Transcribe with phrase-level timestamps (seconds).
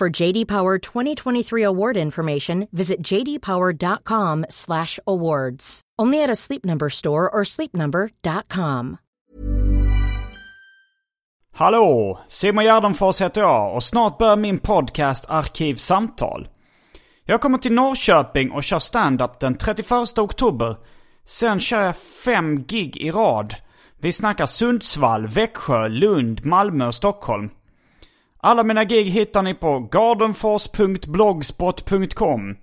[0.00, 5.80] For JD Power 2023 award information, visit jdpower.com/awards.
[6.02, 8.96] Only at a Sleep Number store or sleepnumber.com.
[11.52, 12.20] Hallå!
[12.28, 16.48] Simon Gärdenfors heter jag och snart börjar min podcast Arkivsamtal.
[17.24, 20.76] Jag kommer till Norrköping och kör stand-up den 31 oktober.
[21.24, 23.54] Sen kör jag fem gig i rad.
[24.00, 27.50] Vi snackar Sundsvall, Växjö, Lund, Malmö och Stockholm.
[28.46, 32.56] Alla mina gig hittar ni på gardenfors.blogspot.com.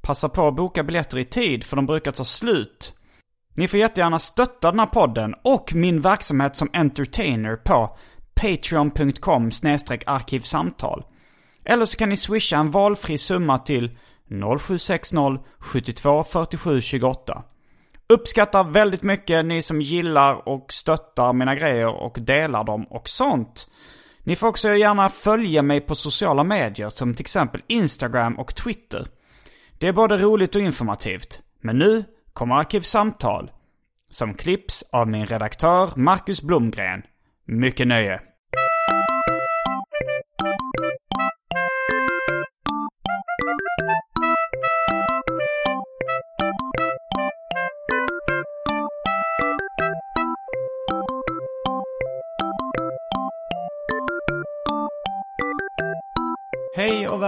[0.00, 2.94] Passa på att boka biljetter i tid för de brukar ta slut.
[3.54, 7.96] Ni får jättegärna stötta den här podden och min verksamhet som entertainer på
[8.40, 9.50] patreon.com
[10.06, 11.04] arkivsamtal.
[11.64, 13.90] Eller så kan ni swisha en valfri summa till
[14.58, 17.42] 0760 72 47 28.
[18.08, 23.68] Uppskattar väldigt mycket ni som gillar och stöttar mina grejer och delar dem och sånt.
[24.26, 29.06] Ni får också gärna följa mig på sociala medier som till exempel Instagram och Twitter.
[29.78, 31.40] Det är både roligt och informativt.
[31.60, 33.50] Men nu kommer Arkivsamtal.
[34.10, 37.02] Som klipps av min redaktör Marcus Blomgren.
[37.46, 38.20] Mycket nöje.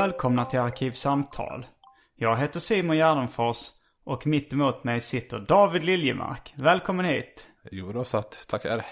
[0.00, 1.66] Välkomna till Arkivsamtal.
[2.16, 3.56] Jag heter Simon Gärdenfors
[4.04, 6.54] och mitt emot mig sitter David Liljemark.
[6.56, 7.46] Välkommen hit.
[7.70, 8.48] Jo då, satt.
[8.48, 8.86] Tackar.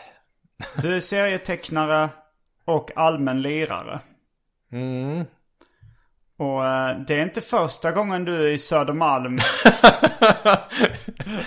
[0.82, 2.08] Du är serietecknare
[2.64, 4.00] och allmän lirare.
[4.72, 5.24] Mm.
[6.38, 9.34] Och eh, det är inte första gången du är i Södermalm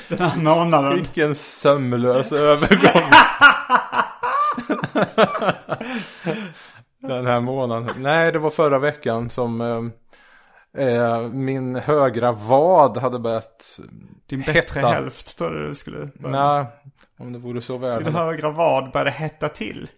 [0.07, 0.94] den här månaden.
[0.94, 3.01] Vilken sömlös övergång.
[7.07, 7.95] Den här månaden.
[7.97, 13.79] Nej, det var förra veckan som eh, eh, min högra vad hade börjat
[14.25, 14.88] Din bättre hetta.
[14.88, 16.09] hälft tror du skulle.
[16.16, 16.66] Nej,
[17.19, 18.03] om det vore så väl.
[18.03, 19.90] Din högra vad började hetta till.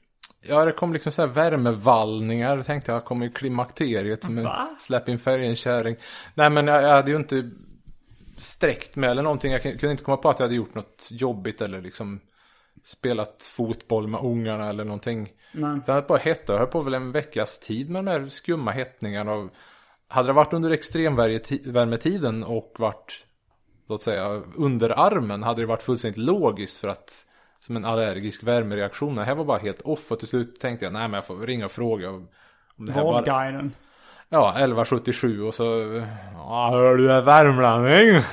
[0.42, 2.58] Ja, det kom liksom så här värmevallningar.
[2.58, 4.50] Då tänkte jag, kommer ju klimakteriet som en
[4.80, 5.96] släpp in färg i en kärring.
[6.36, 7.50] Nej, men jag, jag hade ju inte
[8.38, 9.52] sträckt mig eller någonting.
[9.52, 12.20] Jag kunde inte komma på att jag hade gjort något jobbigt eller liksom
[12.84, 15.30] spelat fotboll med ungarna eller någonting.
[15.52, 15.80] Nej.
[15.86, 16.54] Så jag hade bara hetta.
[16.54, 19.34] Jag höll på väl en veckas tid med de här skumma hettningarna.
[19.34, 19.50] Och
[20.08, 23.26] hade det varit under extremvärmetiden och varit,
[23.88, 27.26] låt säga, under armen hade det varit fullständigt logiskt för att
[27.60, 29.16] som en allergisk värmereaktion.
[29.16, 31.38] Det här var bara helt off och till slut tänkte jag, nej men jag får
[31.38, 32.28] ringa och fråga om
[32.76, 33.02] det här.
[33.02, 33.72] Vårdguiden.
[34.30, 35.64] Ja, 1177 och så...
[36.34, 38.24] Ja, hör du är värmlänning?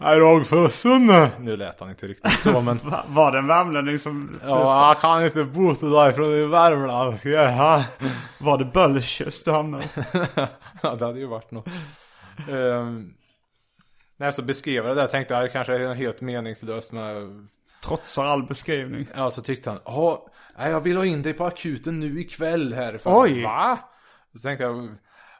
[0.00, 1.06] Är Ragfussen?
[1.40, 2.76] Nu lät han inte riktigt så men...
[2.84, 4.40] Va, var det en värmlänning som...
[4.42, 7.18] ja, jag kan inte bo till därifrån i Värmland.
[7.24, 7.84] Ja.
[8.38, 9.84] Var det Bölsjös du hamnade
[10.82, 11.66] ja, det hade ju varit något.
[12.48, 13.14] Um,
[14.16, 17.46] när jag så beskrev jag det där tänkte jag det kanske är helt meningslöst med...
[17.84, 19.06] Trotsar all beskrivning.
[19.14, 22.98] Ja, så tyckte han, ja, jag vill ha in dig på akuten nu ikväll här.
[22.98, 23.42] För, Oj.
[23.42, 23.78] Va?
[24.32, 24.88] Så tänkte jag,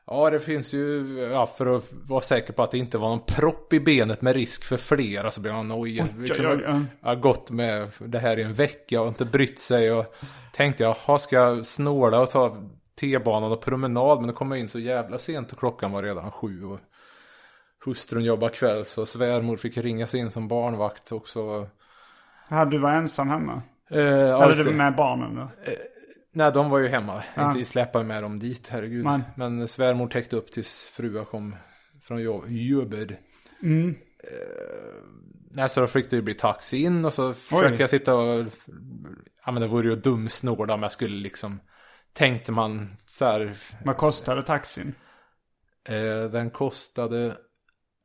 [0.07, 3.25] ja det finns ju, ja för att vara säker på att det inte var någon
[3.27, 6.05] propp i benet med risk för flera så blev han oj.
[6.19, 6.85] liksom, oj, oj.
[7.01, 10.15] Jag har gått med det här i en vecka och inte brytt sig och
[10.53, 12.57] tänkte jag, ha ska jag snåla och ta
[13.01, 16.31] T-banan och promenad men då kom jag in så jävla sent och klockan var redan
[16.31, 16.81] sju och
[17.85, 21.69] hustrun jobbar kväll så svärmor fick ringa sig in som barnvakt också.
[22.49, 23.63] Ja, du var ensam hemma?
[23.91, 24.71] Eh, Eller det.
[24.71, 25.49] med barnen då?
[26.33, 27.23] Nej, de var ju hemma.
[27.35, 27.53] Ja.
[27.53, 29.05] Inte släppa med dem dit, herregud.
[29.05, 29.21] Nej.
[29.37, 31.57] Men svärmor täckte upp tills fruar kom
[32.03, 33.11] från jobb- jobbet.
[33.63, 33.95] Mm.
[35.57, 38.47] Eh, så då fick det ju bli taxi in och så försökte jag sitta och...
[39.47, 41.61] Ja, men det vore ju dumsnåla om jag skulle liksom
[42.13, 43.57] tänkte man så här.
[43.85, 44.95] Vad kostade taxin?
[45.89, 47.37] Eh, den kostade,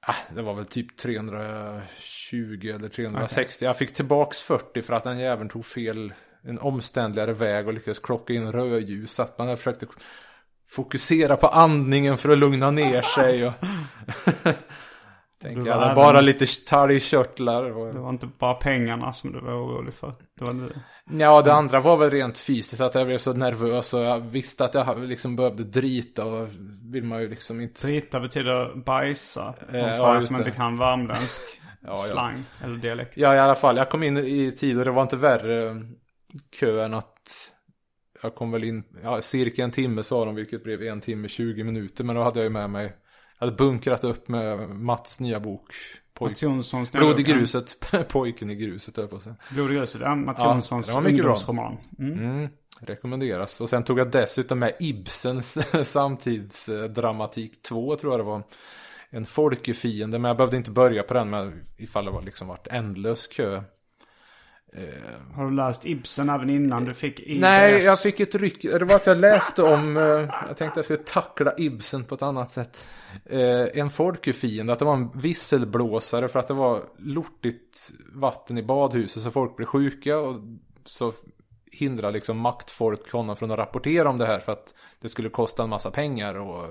[0.07, 3.65] ah, det var väl typ 320 eller 360.
[3.65, 6.13] Jag fick tillbaks 40 för att den jäveln tog fel,
[6.47, 9.11] en omständligare väg och lyckades klocka in rödljus.
[9.13, 9.85] Så att man försökte
[10.69, 13.47] fokusera på andningen för att lugna ner sig.
[13.47, 13.53] Och
[15.41, 17.63] Tänker jag, även- bara lite talgkörtlar.
[17.77, 17.93] Och...
[17.93, 20.13] Det var inte bara pengarna som du var orolig för.
[20.39, 20.75] Det var nu.
[21.19, 24.65] Ja, det andra var väl rent fysiskt att jag blev så nervös och jag visste
[24.65, 26.47] att jag liksom behövde drita och
[26.93, 27.87] vill man ju liksom inte.
[27.87, 29.53] Drita betyder bajsa.
[29.69, 30.39] Om Eh, ja, som det.
[30.39, 31.41] inte kan värmländsk
[31.87, 31.97] ja.
[31.97, 33.17] slang eller dialekt.
[33.17, 33.77] Ja, i alla fall.
[33.77, 35.81] Jag kom in i tid och det var inte värre
[36.49, 37.51] kö än att
[38.21, 41.63] jag kom väl in, ja, cirka en timme sa de, vilket blev en timme 20
[41.63, 42.03] minuter.
[42.03, 42.95] Men då hade jag ju med mig,
[43.39, 45.73] jag hade bunkrat upp med Mats nya bok.
[46.13, 49.35] Pojk, Mats Jonssons Blod i gruset, pojken i gruset höll på säga.
[49.51, 50.15] Blod i gruset, ja.
[50.15, 51.77] Mats Ja, Jonssons ungdomsroman.
[51.99, 52.19] Mm.
[52.19, 52.49] Mm,
[52.79, 53.61] rekommenderas.
[53.61, 58.43] Och sen tog jag dessutom med Ibsens samtidsdramatik 2 tror jag det var.
[59.09, 62.67] En folkefiende, men jag behövde inte börja på den med ifall det var liksom varit
[62.67, 63.63] ändlös kö.
[64.77, 67.41] Eh, Har du läst Ibsen även innan du fick IBS?
[67.41, 68.61] Nej, jag fick ett ryck.
[68.61, 70.03] Det var att jag läste om, eh,
[70.47, 72.83] jag tänkte jag skulle tackla Ibsen på ett annat sätt.
[73.25, 78.63] Eh, en folkefiende, att det var en visselblåsare för att det var lortigt vatten i
[78.63, 80.37] badhuset så folk blev sjuka och
[80.85, 81.13] så
[81.71, 85.63] hindrar liksom maktfolk honom från att rapportera om det här för att det skulle kosta
[85.63, 86.65] en massa pengar och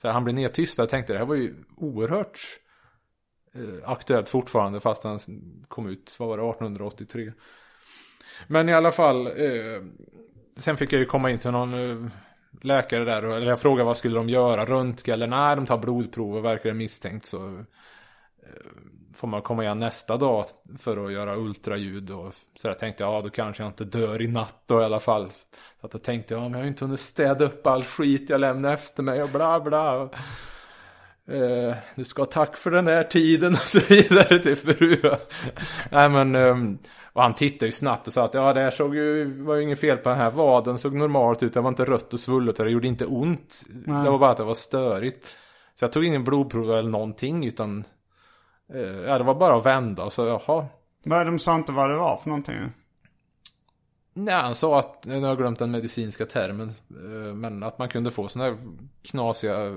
[0.00, 0.82] så här, han blev nedtystad.
[0.82, 2.38] Jag tänkte det här var ju oerhört
[3.54, 5.18] Eh, aktuellt fortfarande fast han
[5.68, 7.32] kom ut, vad var det, 1883.
[8.46, 9.82] Men i alla fall, eh,
[10.56, 12.10] sen fick jag ju komma in till någon eh,
[12.62, 13.24] läkare där.
[13.24, 16.44] och- Eller jag frågade vad skulle de göra, röntga eller nej, de tar blodprov och
[16.44, 17.46] verkar det misstänkt så
[18.42, 18.70] eh,
[19.14, 20.44] får man komma igen nästa dag
[20.78, 22.10] för att göra ultraljud.
[22.10, 25.00] Och så jag tänkte ja, då kanske jag inte dör i natt då i alla
[25.00, 25.30] fall.
[25.80, 28.30] Så att jag tänkte ja, men jag har ju inte hunnit städa upp all skit
[28.30, 30.08] jag lämnade efter mig och bla bla.
[31.28, 35.00] Eh, du ska ha tack för den här tiden och så vidare till fru.
[35.90, 36.78] Nej men, ehm,
[37.12, 39.62] och han tittade ju snabbt och sa att ja det här såg ju, var ju
[39.62, 42.58] inget fel på den här vaden, såg normalt ut, det var inte rött och svullet
[42.58, 43.62] och det gjorde inte ont.
[43.86, 45.36] Det var bara att det var störigt.
[45.74, 47.84] Så jag tog ingen blodprov eller någonting utan,
[48.74, 50.66] eh, ja det var bara att vända och så jaha.
[51.04, 52.56] Vad de sa inte vad det var för någonting?
[54.14, 57.88] Nej, han sa att, nu har jag glömt den medicinska termen, eh, men att man
[57.88, 58.58] kunde få sådana här
[59.10, 59.76] knasiga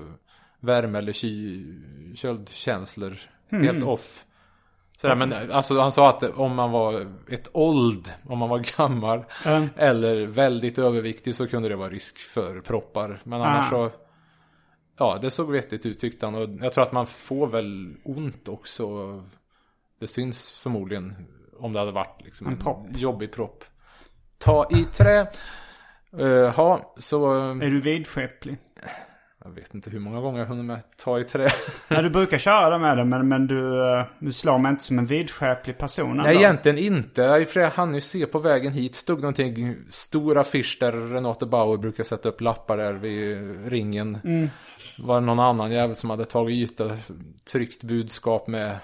[0.66, 3.16] värme eller ky- köldkänslor
[3.50, 4.24] helt off.
[4.98, 9.24] Sådär, men alltså han sa att om man var ett old, om man var gammal
[9.44, 9.68] Mm.
[9.76, 13.20] eller väldigt överviktig så kunde det vara risk för proppar.
[13.24, 13.70] Men annars Ah.
[13.70, 13.90] så,
[14.98, 16.34] ja det såg vettigt ut tyckte han.
[16.34, 18.86] Och jag tror att man får väl ont också.
[20.00, 21.14] Det syns förmodligen
[21.58, 22.86] om det hade varit liksom En propp.
[22.96, 23.64] jobbig propp.
[24.38, 25.26] Ta i trä.
[26.20, 27.32] Uh, ha, så...
[27.50, 28.58] Är du vidskeplig?
[29.46, 31.48] Jag vet inte hur många gånger jag hunnit med ta i trä.
[31.88, 34.98] Nej, du brukar köra med det, men, men du, eh, du slår mig inte som
[34.98, 36.40] en vidskeplig person Nej, ändå.
[36.40, 37.46] egentligen inte.
[37.54, 38.94] Jag hann ju se på vägen hit.
[38.94, 43.38] Stod någonting, stora affisch där Renate Bauer brukar sätta upp lappar där vid
[43.72, 44.18] ringen.
[44.98, 46.90] Var det någon annan jävel som hade tagit yta,
[47.44, 48.78] tryckt budskap med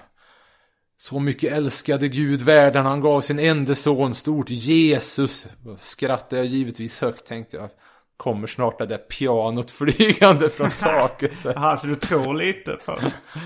[0.97, 5.47] så mycket älskade Gud världen, han gav sin enda son, stort Jesus.
[5.63, 7.69] Då skrattade jag givetvis högt, tänkte jag.
[8.17, 11.31] Kommer snart det där pianot flygande från taket.
[11.45, 12.99] Jaha, så du tror lite på.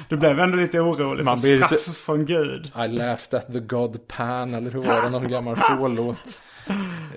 [0.10, 2.66] Du blev ändå lite orolig Man för straff lite- från Gud.
[2.66, 5.10] I laughed at the God Pan, eller hur var det?
[5.10, 6.18] Någon gammal fålåt.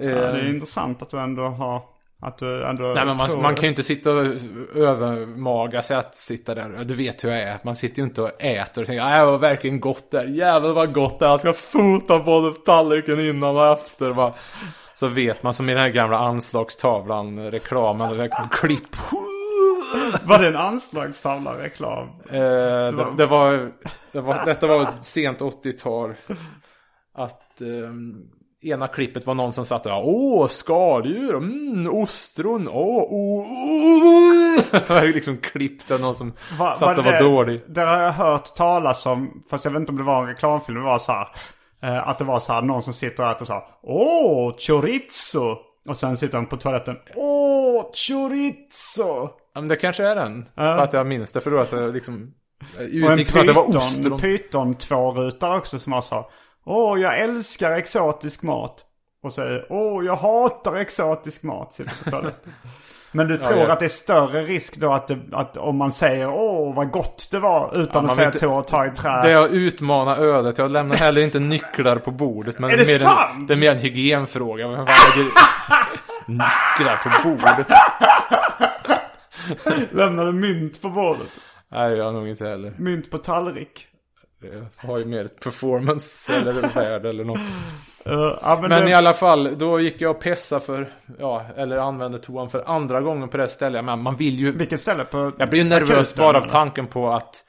[0.01, 1.83] Ja, det är intressant att du ändå har...
[2.23, 4.27] Att du ändå Nej men man, man kan ju inte sitta och
[4.75, 6.85] övermaga sig att sitta där.
[6.85, 7.59] Du vet hur jag är.
[7.63, 10.25] Man sitter ju inte och äter och tänker "Nej, det var verkligen gott där.
[10.25, 11.31] Jävlar vad gott det är.
[11.31, 14.11] Jag ska fota både tallriken innan och efter.
[14.11, 14.35] Va?
[15.01, 18.97] Så vet man som i den här gamla anslagstavlan, reklamen, där klipp.
[20.25, 22.09] Var det en anslagstavla reklam?
[22.31, 23.73] Eh, det, det, var,
[24.13, 26.15] det var, detta var ett sent 80-tal.
[27.15, 28.15] Att ehm,
[28.63, 30.03] ena klippet var någon som satt där.
[30.05, 34.61] Åh, skaldjur, mm, ostron, åh, oh, oh.
[34.71, 37.61] Det var liksom klippt där någon som Va- satt och var det- dålig.
[37.69, 40.79] Det har jag hört talas om, fast jag vet inte om det var en reklamfilm,
[40.79, 41.29] det var så här.
[41.83, 43.63] Eh, Att det var så här, någon som sitter och äter så här.
[43.83, 45.57] Åh, chorizo!
[45.89, 46.97] Och sen sitter han på toaletten.
[47.15, 49.29] Åh, chorizo!
[49.55, 50.49] Ja, men det kanske är den.
[50.57, 52.35] Bara att jag minns det för då att jag liksom
[52.79, 54.21] jag Och en utgick från att det var pyton, ostron.
[54.21, 56.27] pyton tvårutare också som har så.
[56.65, 58.85] Åh, jag älskar exotisk mat.
[59.23, 61.75] Och säger, åh, jag hatar exotisk mat.
[61.75, 62.53] Sitter på toaletten.
[63.13, 63.73] Men du tror ja.
[63.73, 67.29] att det är större risk då att, det, att om man säger åh vad gott
[67.31, 69.23] det var utan man att säga ta och ta i trä.
[69.23, 70.59] Det är att utmana ödet.
[70.59, 72.59] Jag lämnar heller inte nycklar på bordet.
[72.59, 73.31] Men Är det mer sant?
[73.37, 74.69] En, det är mer en hygienfråga.
[74.69, 74.97] Men fan,
[76.27, 77.67] nycklar på bordet.
[79.91, 81.29] Lämnade mynt på bordet.
[81.69, 82.73] Nej, jag nog inte heller.
[82.77, 83.87] Mynt på tallrik.
[84.43, 87.39] Det har ju mer ett performance eller värde eller något.
[88.07, 91.45] Uh, ja, men Men det, i alla fall, då gick jag och pessa för, ja,
[91.57, 93.85] eller använde toan för andra gången på det stället.
[93.85, 95.05] Men man vill ju, Vilket ställe?
[95.05, 97.45] På jag blir ju nervös bara av tanken på att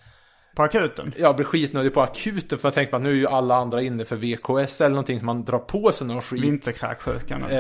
[0.56, 1.14] På akuten?
[1.18, 3.82] jag blir skitnödig på akuten för jag tänker på att nu är ju alla andra
[3.82, 6.44] inne för VKS eller någonting som man drar på sig någon skit.
[6.44, 7.44] Vinterkräksjukan.
[7.50, 7.60] Eh,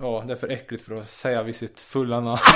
[0.00, 2.38] ja, det är för äckligt för att säga vid sitt fulla namn.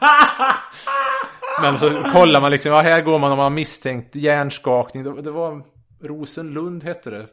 [1.60, 5.04] Men så kollar man liksom, ja här går man om man har misstänkt hjärnskakning.
[5.04, 5.62] Det, det var
[6.02, 7.26] Rosenlund hette det.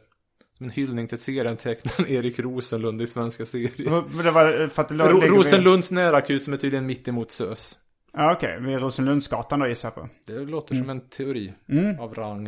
[0.56, 4.02] Som en hyllning till serietecknaren Erik Rosenlund i svenska serier.
[4.14, 4.94] Men Det var för att det.
[4.94, 7.78] Ro- Rosenlunds närakut som är tydligen mitt emot SÖS.
[8.12, 10.08] Ja okej, vid Rosenlundsgatan då gissar jag på.
[10.26, 12.00] Det låter som en teori Mm.
[12.00, 12.46] av rang.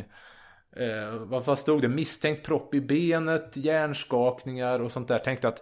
[0.77, 1.89] Eh, vad stod det?
[1.89, 5.19] Misstänkt propp i benet, hjärnskakningar och sånt där.
[5.19, 5.59] Tänkte att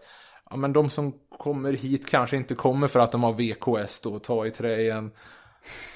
[0.50, 4.18] ja, men de som kommer hit kanske inte kommer för att de har VKS då
[4.18, 5.10] ta i trä igen.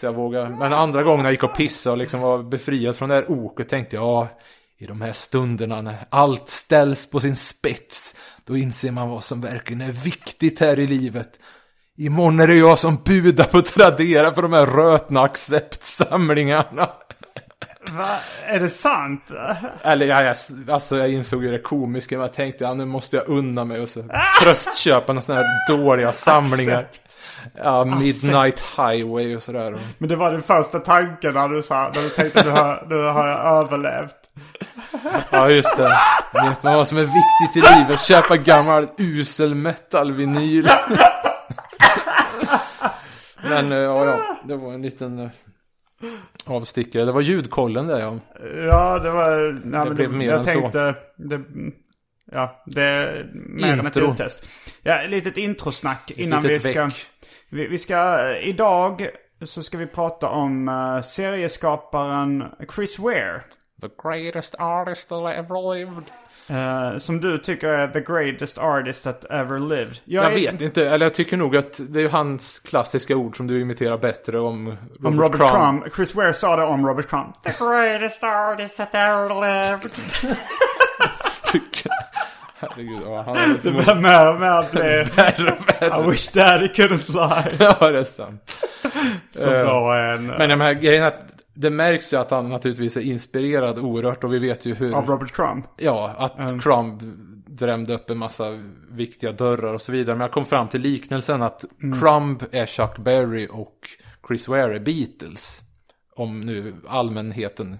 [0.00, 0.48] Så jag vågar.
[0.48, 3.68] Men andra gången jag gick och pissade och liksom var befriad från det här oket
[3.68, 4.28] tänkte jag ja,
[4.78, 9.40] i de här stunderna när allt ställs på sin spets då inser man vad som
[9.40, 11.40] verkligen är viktigt här i livet.
[11.98, 16.90] Imorgon är det jag som budar på Tradera för de här rötna acceptsamlingarna.
[17.90, 18.18] Va?
[18.46, 19.32] Är det sant?
[19.82, 20.36] Eller ja, jag,
[20.70, 23.80] alltså jag insåg ju det komiska, men jag tänkte ja, nu måste jag unna mig
[23.80, 24.04] och så
[24.42, 26.88] tröstköpa några sådana här dåliga samlingar.
[27.54, 29.76] Ja, Midnight Highway och sådär.
[29.98, 32.96] Men det var den första tanken när du sa, när du tänkte nu har, nu
[32.96, 34.16] har jag överlevt.
[35.30, 35.98] Ja, just det.
[36.42, 38.00] Minns man vad som är viktigt i livet?
[38.00, 40.68] Köpa gammal usel metal-vinyl.
[43.48, 45.30] Men eh, ja, ja, det var en liten eh,
[46.46, 47.04] avstickare.
[47.04, 48.18] Det var ljudkollen där ja.
[48.66, 49.52] Ja, det var...
[49.64, 50.50] Nej, men blev det, mer jag än så.
[50.60, 51.40] tänkte, Det,
[52.32, 54.46] ja, det är mer än ett uttest.
[54.82, 56.84] Ja, litet introsnack innan vi ska...
[56.84, 56.94] väck.
[57.54, 58.28] Vi, vi ska...
[58.30, 59.08] eh, Idag
[59.42, 62.44] så ska vi prata om uh, serieskaparen
[62.74, 63.40] Chris Ware.
[63.80, 66.04] The greatest artist that ever lived.
[66.50, 69.98] eh, som du tycker är the greatest artist that ever lived.
[70.04, 73.46] Jag är- vet inte, eller jag tycker nog att det är hans klassiska ord som
[73.46, 75.52] du imiterar bättre om Robert, Om Robert Crumb.
[75.82, 75.94] Crumb.
[75.94, 77.32] Chris Ware sa det om Robert Crumb.
[77.42, 79.90] The greatest artist that ever lived.
[82.70, 86.06] Herregud, ja, han är Det börjar mer och mer bli...
[86.06, 87.56] I wish daddy couldn't lie.
[87.80, 88.52] Ja, det är sant.
[89.30, 90.26] Så Eh, bra en...
[90.26, 91.12] Men de här grejerna,
[91.54, 95.06] det märks ju att han naturligtvis är inspirerad oerhört och vi vet ju hur, Av
[95.06, 95.64] Robert Crumb.
[95.76, 97.02] ja, att Crumb
[97.46, 98.44] drämde upp en massa
[98.90, 100.16] viktiga dörrar och så vidare.
[100.16, 102.00] Men jag kom fram till liknelsen att Mm.
[102.00, 103.74] Crumb är Chuck Berry och
[104.28, 105.60] Chris Ware är Beatles.
[106.16, 107.78] Om nu allmänheten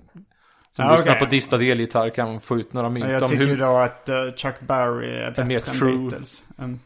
[0.77, 3.57] som Ja, lyssnar på distad elgitarr kan få ut några mynt Jag om tycker hur...
[3.57, 5.99] då att eh, Chuck Berry är bättre mer än true.
[5.99, 6.45] Beatles.
[6.59, 6.81] Mm.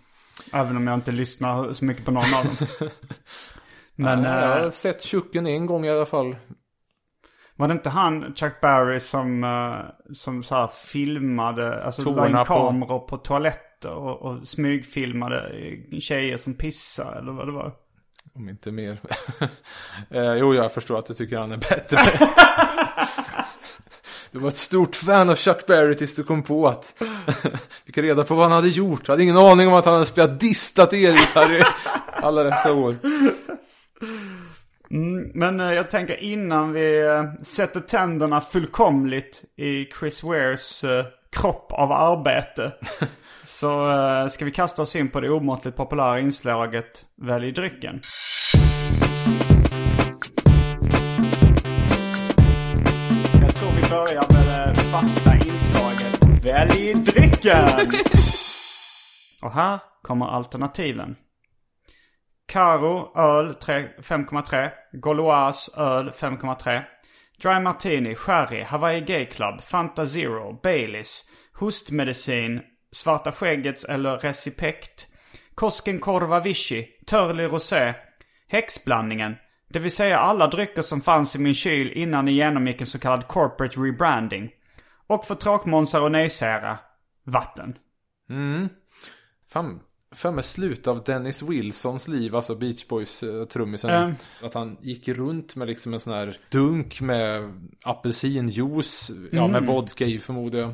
[0.53, 2.57] Även om jag inte lyssnar så mycket på någon av dem.
[3.95, 6.37] Men ja, jag eh, har sett Chucken en gång i alla fall.
[7.57, 12.37] var det inte han, Chuck Berry, som, eh, som så här filmade, alltså la in
[12.37, 15.53] på- kameror på, toaletter och, och smygfilmade
[16.01, 17.73] tjejer som pissar eller vad det var?
[18.35, 19.01] Om inte mer.
[20.11, 21.99] eh, jo, jag förstår att du tycker han är bättre.
[24.31, 27.03] du var ett stort fan av Chuck Berry tills du kom på att
[27.87, 29.01] fick reda på vad han hade gjort.
[29.05, 31.63] Jag hade ingen aning om att han hade spelat distat elgitarr i
[32.17, 32.97] alla dessa år.
[34.91, 41.07] Mm, men eh, jag tänker innan vi eh, sätter tänderna fullkomligt i Chris Wares eh,
[41.31, 42.73] kropp av arbete.
[43.45, 48.01] så ska vi kasta oss in på det omåttligt populära inslaget Välj drycken.
[53.99, 57.91] Vi börjar med det fasta inslaget Välj drycken!
[59.43, 61.17] Och här kommer alternativen.
[62.47, 64.71] Caro öl 5,3.
[64.93, 66.83] Goloas öl 5,3.
[67.43, 71.25] Dry Martini, Sherry, Hawaii Gay Club, Fanta Zero, Baileys,
[71.55, 72.61] Hostmedicin,
[72.93, 75.07] Svarta Skäggets eller Recipekt,
[75.55, 77.95] Koskenkorva Vichy, Törli Rosé,
[78.49, 79.37] Häxblandningen,
[79.69, 82.99] det vill säga alla drycker som fanns i min kyl innan ni genomgick en så
[82.99, 84.51] kallad corporate rebranding.
[85.07, 86.79] Och för tråkmånsar och nejsära,
[87.25, 87.75] vatten.
[89.53, 89.81] Fan,
[90.13, 93.91] för mig slut av Dennis Wilsons liv, alltså Beach Boys uh, trummisen.
[93.91, 94.15] Mm.
[94.43, 97.53] Att han gick runt med liksom en sån här dunk med
[97.85, 99.53] apelsinjuice, ja Mm.
[99.53, 100.73] med vodka i förmodar jag.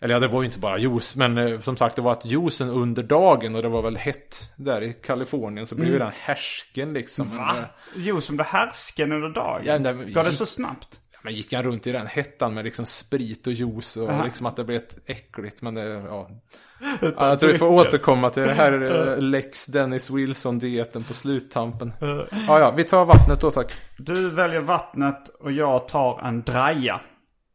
[0.00, 2.24] Eller ja, det var ju inte bara juice, men eh, som sagt det var att
[2.24, 6.12] juicen under dagen och det var väl hett där i Kalifornien så blev ju den
[6.20, 7.26] härsken liksom.
[7.26, 7.38] Mm.
[7.38, 7.54] Va?
[7.96, 9.84] Jo, som det härsken under dagen.
[9.84, 11.00] Ja, Går det så snabbt?
[11.26, 14.56] Men gick han runt i den hettan med liksom sprit och juice och liksom att
[14.56, 15.62] det blev ett äckligt.
[15.62, 16.28] Men det, ja.
[17.00, 18.72] ja jag tror vi får återkomma till det här
[19.12, 21.92] eh, Lex Dennis Wilson-dieten på sluttampen.
[22.00, 23.72] Ja, ja, vi tar vattnet då tack.
[23.98, 27.00] Du väljer vattnet och jag tar en draja.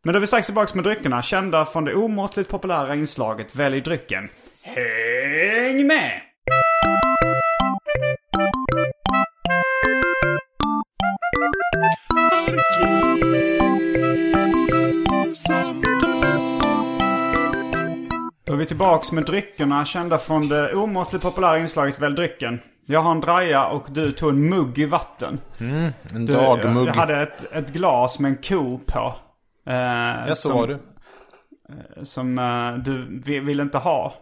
[0.03, 1.22] Men då är vi strax tillbaka med dryckerna.
[1.22, 4.29] Kända från det omåttligt populära inslaget Välj drycken.
[4.63, 6.22] Häng med!
[18.46, 22.60] Då är vi tillbaks med dryckerna kända från det omåttligt populära inslaget Välj drycken.
[22.86, 25.39] Jag har en draja och du tog en mugg i vatten.
[25.58, 26.88] En Du, dagmugg.
[26.88, 29.15] Jag hade ett, ett glas med en ko på.
[29.72, 30.78] Eh, Jag så som, var du.
[32.06, 34.13] Som eh, du vi- ville inte ha.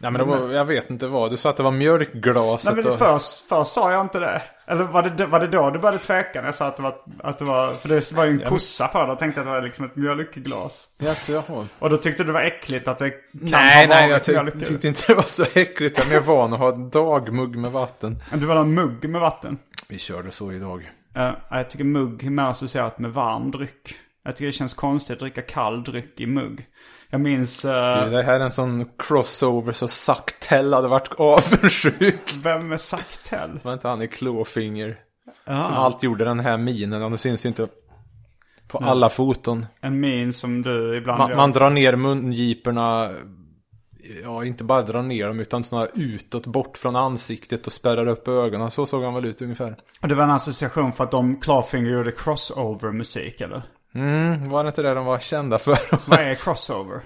[0.00, 1.30] Nej men det var, jag vet inte vad.
[1.30, 2.98] Du sa att det var mjölkglaset Nej men och...
[2.98, 4.42] först, först sa jag inte det.
[4.66, 6.94] Eller var det, var det då du började tveka när jag sa att det var,
[7.22, 9.06] att det var för det var ju en kossa på det.
[9.06, 10.88] Jag tänkte att det var liksom ett mjölkglas.
[10.98, 11.66] Jaså, jaha.
[11.78, 14.24] Och då tyckte du det var äckligt att det kan Nej, ha nej, jag varit
[14.24, 15.98] tyck, mjölk tyckte inte det var så äckligt.
[15.98, 18.22] Jag är mer van att ha en dagmugg med vatten.
[18.32, 19.58] Du vill ha en mugg med vatten?
[19.88, 20.90] Vi körde så idag.
[21.16, 23.94] Uh, jag tycker mugg är mer associerat med varm dryck.
[24.24, 26.66] Jag tycker det känns konstigt att dricka kall dryck i mugg.
[27.10, 27.64] Jag minns...
[27.64, 32.34] eh, Du, det här är en sån crossover så Saktell hade varit avundsjuk.
[32.42, 33.60] vem är Saktell?
[33.62, 34.96] Var inte han i Clawfinger?
[35.46, 37.02] Som alltid gjorde den här minen.
[37.02, 37.68] Och nu syns ju inte
[38.68, 39.66] på alla foton.
[39.80, 41.36] En min som du ibland Man, gör.
[41.36, 43.10] man drar ner mungiporna.
[44.24, 48.28] Ja, inte bara drar ner dem utan sådana utåt bort från ansiktet och spärrar upp
[48.28, 48.70] ögonen.
[48.70, 49.76] Så såg han väl ut ungefär.
[50.02, 53.62] Och det var en association för att de Clawfinger gjorde crossover-musik eller?
[53.94, 55.78] Mm, var det inte det de var kända för?
[56.10, 57.00] Vad är crossover?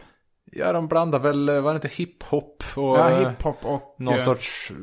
[0.53, 3.97] ja, de blandar väl, var det inte hiphop och Ja, eh, hiphop och...
[3.99, 4.69] någon eh, sorts...
[4.69, 4.75] de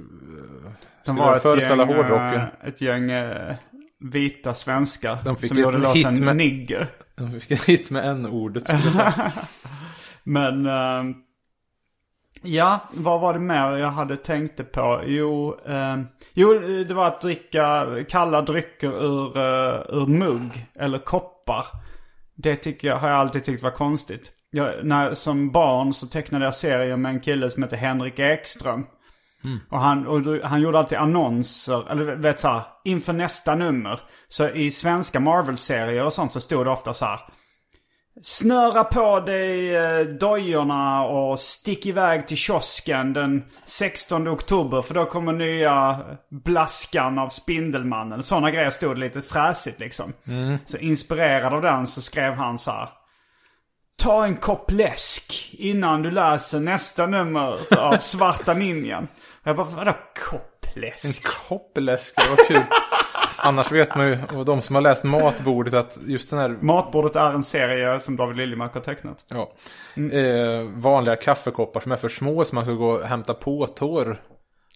[1.04, 2.34] skulle var föreställa gäng, hårdrocken?
[2.42, 3.56] eh, ett gäng eh,
[4.00, 5.18] vita svenskar.
[5.26, 6.88] De fick som gjorde låten med- Nigger.
[7.16, 9.32] De fick en hit med n-ordet skulle jag säga.
[10.24, 10.66] Men...
[10.66, 11.16] eh,
[12.42, 15.02] ja, vad var det mer jag hade tänkt på?
[15.06, 15.98] Jo, eh,
[16.34, 21.66] jo, det var att dricka kalla drycker ur, eh, ur mugg eller koppar.
[22.36, 24.32] Det tycker jag, har jag alltid tyckt var konstigt.
[24.52, 28.86] Jag, när, som barn så tecknade jag serier med en kille som heter Henrik Ekström.
[29.70, 34.00] Och, han, och han gjorde alltid annonser, eller vet så här, inför nästa nummer.
[34.30, 37.20] Så i svenska Marvel-serier och sånt så stod det ofta så här.
[38.22, 45.06] Snöra på dig eh, dojorna och stick iväg till kiosken den 16 oktober för då
[45.06, 46.00] kommer nya
[46.30, 48.24] Blaskan av Spindelmannen.
[48.24, 50.14] Sådana grejer stod lite fräsigt liksom.
[50.66, 52.90] Så inspirerad av den så skrev han så här.
[53.98, 59.08] Ta en kopp läsk innan du läser nästa nummer av Svarta Ninjan.
[59.44, 59.94] Jag bara, vadå
[60.30, 61.06] kopp läsk?
[61.06, 62.64] En kopp läsk, det var kul.
[63.44, 67.16] Annars vet man ju, och de som har läst Matbordet, att just den här Matbordet
[67.16, 69.26] är en serie som David Liljemark har tecknat.
[69.28, 69.52] ja,
[69.96, 74.22] eh, vanliga kaffekoppar som är för små som man ska gå och hämta på torr.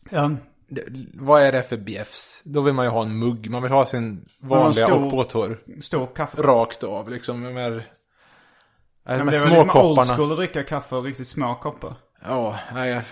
[0.10, 0.32] Ja.
[0.70, 2.42] Det, vad är det för bjäfs?
[2.46, 3.50] Då vill man ju ha en mugg.
[3.50, 5.58] Man vill ha sin vanliga stor- och påtorr.
[5.82, 6.42] Stor kaffe.
[6.42, 7.42] Rakt av liksom.
[7.42, 11.04] Med, med, Ja, med men det är väl liksom old school att dricka kaffe och
[11.04, 11.96] riktigt små koppar.
[12.26, 13.04] Ja, nej, jag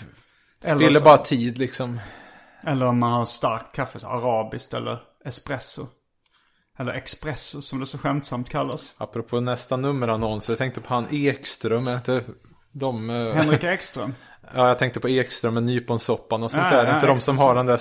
[0.75, 1.99] spiller så- bara tid liksom.
[2.67, 5.87] Eller om man har stark kaffe, så arabiskt eller espresso.
[6.79, 8.93] Eller espresso som det så skämtsamt kallas.
[8.97, 12.23] Apropå nästa nummerannons, jag tänkte på han Ekström, inte
[12.71, 13.09] de...
[13.09, 14.13] eh, Henrik Ekström.
[14.55, 16.87] Ja, jag tänkte på Ekström med nyponsoppan och sånt Ja, där.
[16.87, 17.35] ja, inte de Ekström.
[17.35, 17.79] som har den där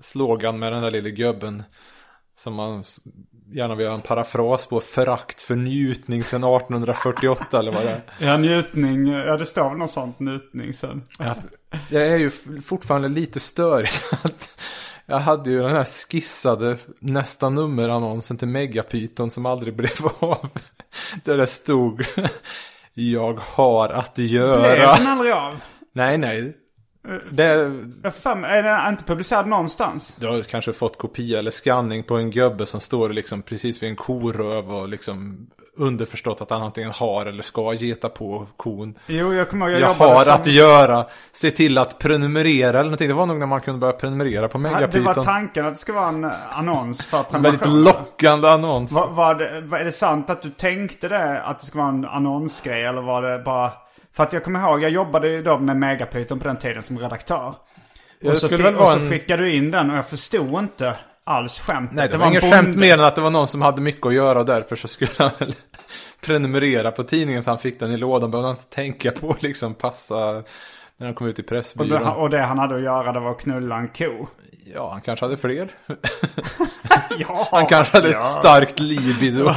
[0.00, 1.62] slogan med den där lilla gubben.
[2.36, 2.84] Som man
[3.54, 4.80] gärna vill ha en parafras på.
[4.80, 8.02] Förakt för njutning sedan 1848 eller vad det är.
[8.26, 9.06] Ja, njutning.
[9.08, 11.02] Ja, det står väl något sånt njutning sen.
[11.18, 11.34] Ja,
[11.90, 12.30] jag är ju
[12.64, 13.88] fortfarande lite störig.
[15.10, 20.48] Jag hade ju den här skissade nästa nummerannonsen till Megapyton som aldrig blev av.
[21.24, 22.04] Där det stod
[22.94, 24.96] Jag har att Blev göra.
[24.96, 25.60] den aldrig av?
[25.92, 26.56] Nej, nej.
[27.30, 30.16] Det, får för mig- Är den inte publicerad någonstans?
[30.20, 33.90] Du har kanske fått kopia eller scanning på en gubbe som står liksom precis vid
[33.90, 35.46] en koröv och liksom
[35.78, 38.98] underförstått att han antingen har eller ska geta på kon.
[39.06, 39.74] Jo, jag kommer ihåg.
[39.74, 40.34] Jag, Jag, har som...
[40.34, 43.08] att göra, se till att prenumerera eller någonting.
[43.08, 45.04] Det var nog när man kunde börja prenumerera på Ja, Det Megapyton.
[45.04, 48.02] var tanken att det ska vara en annons för En väldigt prenumeration.
[48.08, 48.92] lockande annons.
[48.92, 51.42] Var, var det, var, är det sant att du tänkte det?
[51.42, 52.84] Att det ska vara en annonsgrej?
[52.84, 53.72] Eller var det bara...
[54.16, 56.98] För att jag kommer ihåg, jag jobbade ju då med Megapyton på den tiden som
[56.98, 57.54] redaktör.
[58.24, 60.58] Och så, skulle fick, och vara så en- skickade du in den och jag förstod
[60.58, 60.94] inte
[61.28, 61.96] alls skämtet.
[61.96, 64.06] Nej, det, var en inget skämt mer än att det var någon som hade mycket
[64.06, 65.54] att göra och därför så skulle han väl
[66.26, 68.30] prenumerera på tidningen så han fick den i lådan.
[68.30, 70.42] Behövde han inte tänka på liksom passa
[70.96, 72.02] När han kom ut i Och Pressbyrån.
[72.02, 74.26] det, och det han hade att göra det var att knulla en ko.
[74.74, 75.70] Ja, han kanske hade fler.
[77.18, 78.18] Ja, Han kanske hade ja.
[78.18, 79.44] ett starkt libido.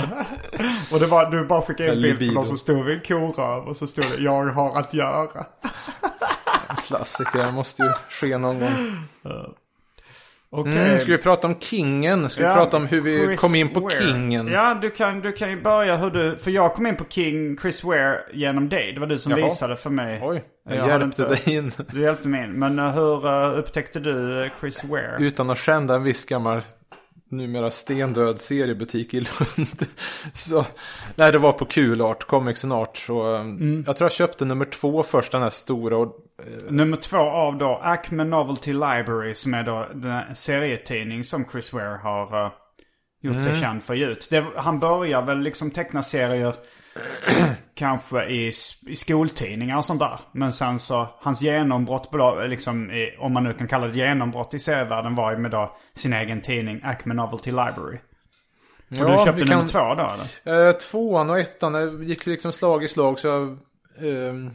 [0.91, 3.67] Och det var, du bara skickade en bild på någon som stod vid en koröv
[3.67, 5.45] och så stod det jag har att göra.
[6.87, 9.07] Klassiker, det måste ju ske någon gång.
[10.53, 10.77] Okej.
[10.77, 12.29] Mm, ska vi prata om kingen?
[12.29, 13.91] Ska vi Ja, prata om hur vi Chris kom in på Ware.
[13.91, 14.47] kingen?
[14.47, 16.37] Ja, du kan, du kan ju börja hur du...
[16.37, 18.93] För jag kom in på King Chris Ware genom dig.
[18.93, 19.43] Det var du som Jaha.
[19.43, 20.19] visade för mig.
[20.23, 21.71] Oj, jag, Jag hjälpte inte- dig in.
[21.91, 22.51] Du hjälpte mig in.
[22.51, 25.15] Men eh, hur eh, upptäckte du eh, Chris Ware?
[25.19, 26.61] Utan att skända en viss gammal,
[27.31, 29.85] numera stendöd seriebutik i Lund.
[30.33, 30.65] Så,
[31.15, 32.97] nej, det var på Kulart, Comics and Art.
[32.97, 35.97] Så, um, Jag tror jag köpte nummer två först, den här stora.
[35.97, 36.15] Och,
[36.69, 41.97] Nummer två av då Acme Novelty Library som är då den serietidning som Chris Ware
[42.03, 42.51] har eh,
[43.21, 44.27] gjort sig känd för att ge ut.
[44.29, 46.55] Det, han börjar väl liksom teckna serier
[47.75, 48.51] kanske i,
[48.87, 50.19] i skoltidningar och sånt där.
[50.31, 52.09] Men sen så, hans genombrott,
[52.49, 55.75] liksom, i, om man nu kan kalla det genombrott i serievärlden var ju med då
[55.93, 57.97] sin egen tidning Acme Novelty Library.
[58.91, 60.11] Och Ja, du köpte nummer kan- två då
[60.43, 60.67] eller?
[60.67, 63.57] Eh, tvåan och ettan eh, gick liksom slag i slag så jag,
[64.01, 64.51] ehm,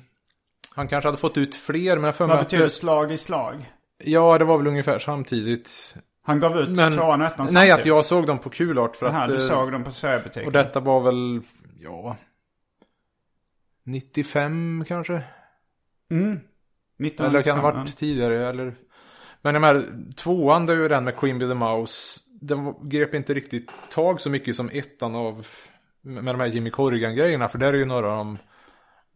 [0.76, 3.72] han kanske hade fått ut fler men för mig Vad att, betyder slag i slag?
[4.04, 5.94] Ja, det var väl ungefär samtidigt.
[6.26, 7.86] Han gav ut Men, tvåan och ettan nej, att samtidigt.
[7.86, 9.28] jag såg dem på Kulart för Aha, att...
[9.28, 10.46] du eh, såg dem på seriebutiken.
[10.46, 11.40] Och detta var väl,
[11.80, 12.16] ja...
[13.84, 15.22] 95 kanske?
[16.10, 16.40] Mm.
[16.98, 18.74] Eller kan det ha 1995, varit tidigare eller...
[19.42, 19.84] Men de här
[20.16, 22.20] tvåan, det är ju den med Queen Bee the Mouse.
[22.40, 25.46] Den grep inte riktigt tag så mycket som ettan av...
[26.00, 27.48] Med de här Jimmy Corrigan-grejerna.
[27.48, 28.38] För där är ju några av de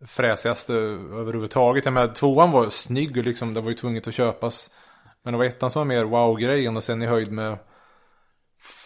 [0.07, 1.85] fräsigaste överhuvudtaget.
[1.85, 4.71] Jag menar, tvåan var snygg och liksom, det var ju tvunget att köpas.
[5.23, 7.59] Men det var ettan som var mer wow-grejen och sen i höjd med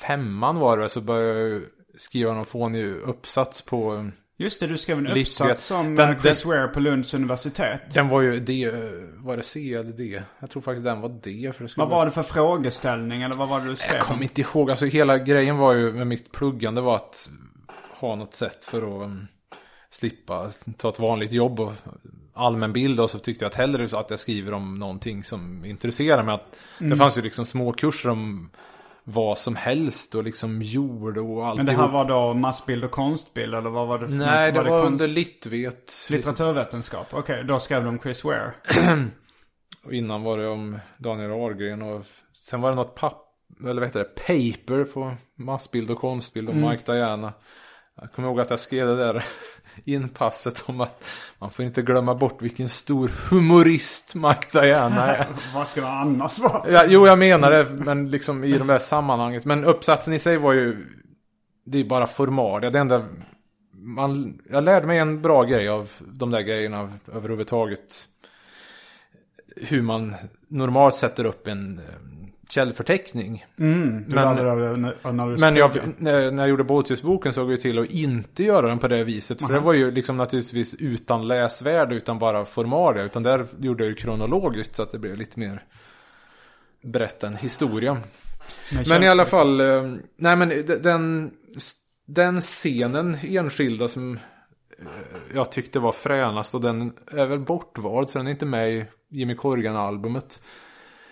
[0.00, 4.10] femman var det så började jag ju skriva någon fånig uppsats på...
[4.36, 7.80] Just det, du skrev en uppsats om Den- den, Chris Ware på Lunds universitet.
[7.94, 8.70] Den var ju D,
[9.16, 10.22] var det C eller D?
[10.38, 11.52] Jag tror faktiskt den var D.
[11.54, 13.96] För det skulle Vad var det för frågeställning eller vad var det du skrev?
[13.96, 17.30] Jag kommer inte ihåg, alltså hela grejen var ju med mitt pluggande var att
[18.00, 19.26] ha något sätt för att um,
[19.90, 21.72] slippa ta ett vanligt jobb och
[22.34, 26.22] allmän bild och så tyckte jag att hellre att jag skriver om någonting som intresserar
[26.22, 26.34] mig.
[26.34, 26.90] Att Mm.
[26.90, 28.50] Det fanns ju liksom små kurser om
[29.04, 31.56] vad som helst och liksom jord och allt.
[31.56, 34.08] Men det här var då massbild och konstbild eller vad var det?
[34.08, 34.64] för Nej, något?
[34.64, 35.92] det var konst- under litvet.
[36.10, 37.44] Litteraturvetenskap, okej.
[37.44, 38.52] då skrev om Chris Ware.
[39.84, 42.04] Och innan var det om Daniel Ahlgren och
[42.42, 43.22] sen var det något papp,
[43.60, 47.32] eller vad heter det, paper på massbild och konstbild om Mike Diana.
[48.00, 49.14] Jag kommer ihåg att jag skrev det där
[49.84, 51.04] inpasset om att
[51.38, 54.14] man får inte glömma bort vilken stor humorist
[54.52, 55.26] Diana är.
[55.54, 56.70] vad ska det annars vara?
[56.70, 59.44] Ja, jo, jag menar det, men liksom i de där sammanhanget.
[59.44, 60.86] Men uppsatsen i sig var ju,
[61.66, 62.70] det är bara formalia.
[62.70, 63.04] Det enda,
[63.72, 68.06] man, jag lärde mig en bra grej av de där grejerna överhuvudtaget.
[69.56, 70.14] Hur man
[70.48, 71.80] normalt sätter upp en
[72.48, 73.44] källförteckning.
[73.58, 77.90] Mm, du Men- det Men jag, när, när jag gjorde Båthusboken såg jag till att
[77.90, 79.42] inte göra den på det viset.
[79.42, 83.02] För det var ju liksom naturligtvis utan läsvärde, utan bara formalia.
[83.04, 85.62] Utan där gjorde jag ju kronologiskt så att det blev lite mer
[86.82, 87.96] berätta en historia.
[88.88, 89.82] Men i alla fall, eh,
[90.16, 91.30] nej men de- den,
[92.06, 94.14] den scenen enskilda som
[94.78, 94.84] eh,
[95.34, 98.84] jag tyckte var fränast och den är väl bortvald så den är inte med i
[99.10, 100.42] Jimmy Corrigan-albumet.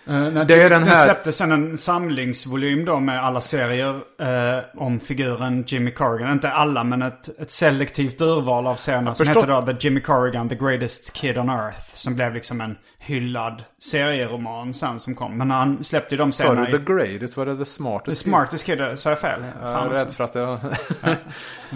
[0.09, 4.63] Uh, Det är den det här- släpptes sen en samlingsvolym då med alla serier eh,
[4.77, 6.31] om figuren Jimmy Corrigan.
[6.31, 10.01] Inte alla men ett, ett selektivt urval av serierna som förstår- hette då The Jimmy
[10.01, 11.79] Corrigan, The Greatest Kid on Earth.
[11.93, 15.37] Som blev liksom en hyllad serieroman sen som kom.
[15.37, 16.71] Men han släppte ju de Sa serierna du i...
[16.79, 17.37] The Greatest?
[17.37, 18.23] Var det The Smartest?
[18.23, 19.41] The Smartest Kid, sa jag fel?
[19.61, 20.59] Jag är rädd för att jag...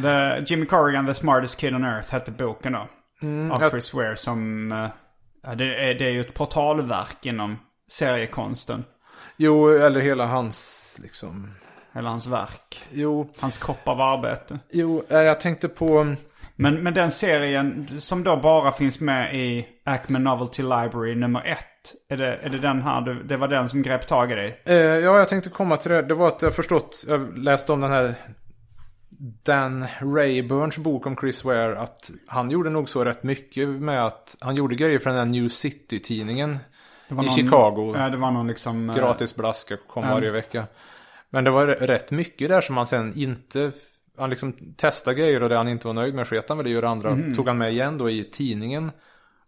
[0.04, 2.80] The Jimmy Corrigan, The Smartest Kid on Earth hette boken då.
[2.80, 2.88] av
[3.22, 4.72] Mm, jag- Chris Ware som...
[4.72, 8.86] eh, det, är, det är ju ett portalverk inom seriekonsten.
[9.38, 11.52] Jo, eller hela hans liksom...
[11.93, 12.84] Eller hans verk.
[12.91, 14.60] Jo, Hans kropp av arbete.
[14.71, 16.15] jo, eh, jag tänkte på...
[16.56, 21.95] Men, men den serien som då bara finns med i Acme Novelty Library nummer ett.
[22.10, 24.62] Är det, är det den här, du, det var den som grep tag i dig?
[24.65, 26.02] Eh, ja, jag tänkte komma till det.
[26.02, 28.13] Det var att jag förstått, jag läste om den här
[29.43, 31.80] Dan Rayburns bok om Chris Ware.
[31.80, 35.26] Att han gjorde nog så rätt mycket med att han gjorde grejer för den här
[35.26, 36.60] New City-tidningen.
[37.08, 37.93] Det var I någon- Chicago.
[37.98, 38.89] Ja, det var någon liksom...
[38.89, 40.13] eh, Gratis blaska kom Ja.
[40.13, 40.63] varje vecka.
[41.30, 43.72] Men det var rätt mycket där som han sen inte...
[44.17, 46.70] Han liksom testade grejer och det han inte var nöjd med sket han väl det
[46.72, 47.15] gör det andra.
[47.15, 47.36] Mhm.
[47.36, 48.91] Tog han med igen då i tidningen.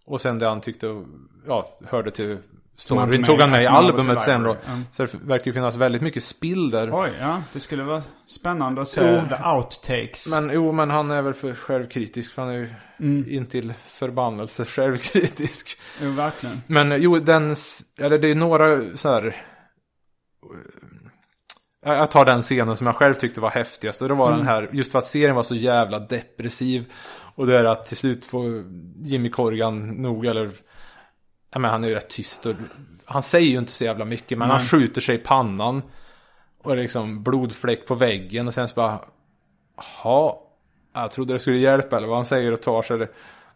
[0.06, 1.06] Och sen det han tyckte,
[1.48, 2.38] ja, hörde till
[2.80, 4.58] storyn tog han med i albumet sen då.
[4.65, 4.72] Ja.
[4.92, 6.89] Så det verkar ju finnas väldigt mycket spill där.
[6.94, 7.42] Oj, ja.
[7.54, 9.22] Det skulle vara spännande att se Jo.
[9.38, 10.28] the outtakes.
[10.28, 12.34] Men jo, men han är väl för självkritisk.
[12.34, 12.70] För han är ju
[13.02, 13.26] Mm.
[13.30, 15.78] intill förbannelse självkritisk.
[16.02, 16.62] Jo, verkligen.
[16.68, 17.56] Men eh, jo, den,
[18.00, 19.36] eller det är några så här.
[21.86, 24.02] Jag jag tar den scenen som jag själv tyckte var häftigast.
[24.02, 26.86] Och det var den här, just för att serien var så jävla depressiv.
[27.36, 28.63] Och det är att till slut får
[28.96, 30.52] Jimmy Corrigan nog, eller,
[31.52, 32.46] ja men han är ju rätt tyst.
[32.46, 32.56] Och,
[33.06, 34.68] han säger ju inte så jävla mycket, men han Nej.
[34.68, 35.82] skjuter sig i pannan.
[36.64, 39.00] Och liksom blodfläck på väggen och sen så bara,
[40.04, 40.34] jaha,
[40.94, 43.08] jag trodde det skulle hjälpa eller vad han säger och tar sig det.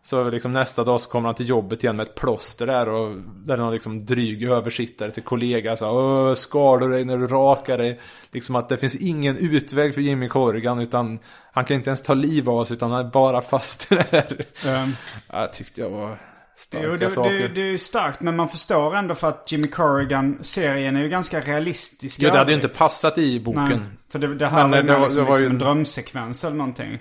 [0.01, 3.17] Så liksom nästa dag så kommer han till jobbet igen med ett plåster där och
[3.45, 7.27] där är någon liksom dryg översittare till kollega så Åh, skar du dig när du
[7.27, 7.99] rakar dig?
[8.31, 11.19] Liksom att det finns ingen utväg för Jimmy Corrigan utan
[11.51, 14.05] han kan inte ens ta liv av oss utan han är bara fast i det
[14.11, 14.45] här.
[14.83, 14.95] Um,
[15.31, 16.17] Ja, Jag tyckte jag var
[16.55, 17.31] starka jo, det, saker.
[17.33, 21.09] det, det är ju starkt, men man förstår ändå för att Jimmy Corrigan-serien är ju
[21.09, 22.19] ganska realistisk.
[22.21, 23.63] jo, det hade ju inte passat i boken.
[23.69, 25.75] Nej, för det, det här Men, var eh, liksom, det var ju liksom en en-
[25.75, 26.99] drömsekvens eller någonting.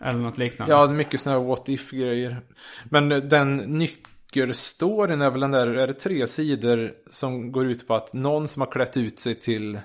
[0.00, 0.74] Eller något liknande.
[0.74, 2.40] Ja, mycket sådana här what if-grejer.
[2.84, 7.94] Men den nyckelstoryn är väl den där, är det tre sidor som går ut på
[7.94, 9.80] att någon som har klätt ut sig till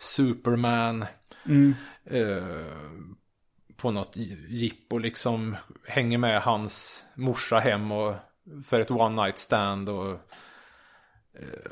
[0.00, 1.04] Superman
[1.46, 1.74] Mm.
[2.10, 2.44] eh,
[3.76, 4.16] på något
[4.48, 8.14] jippo liksom hänger med hans morsa hem och
[8.66, 10.10] för ett one night stand och
[11.38, 11.70] eh,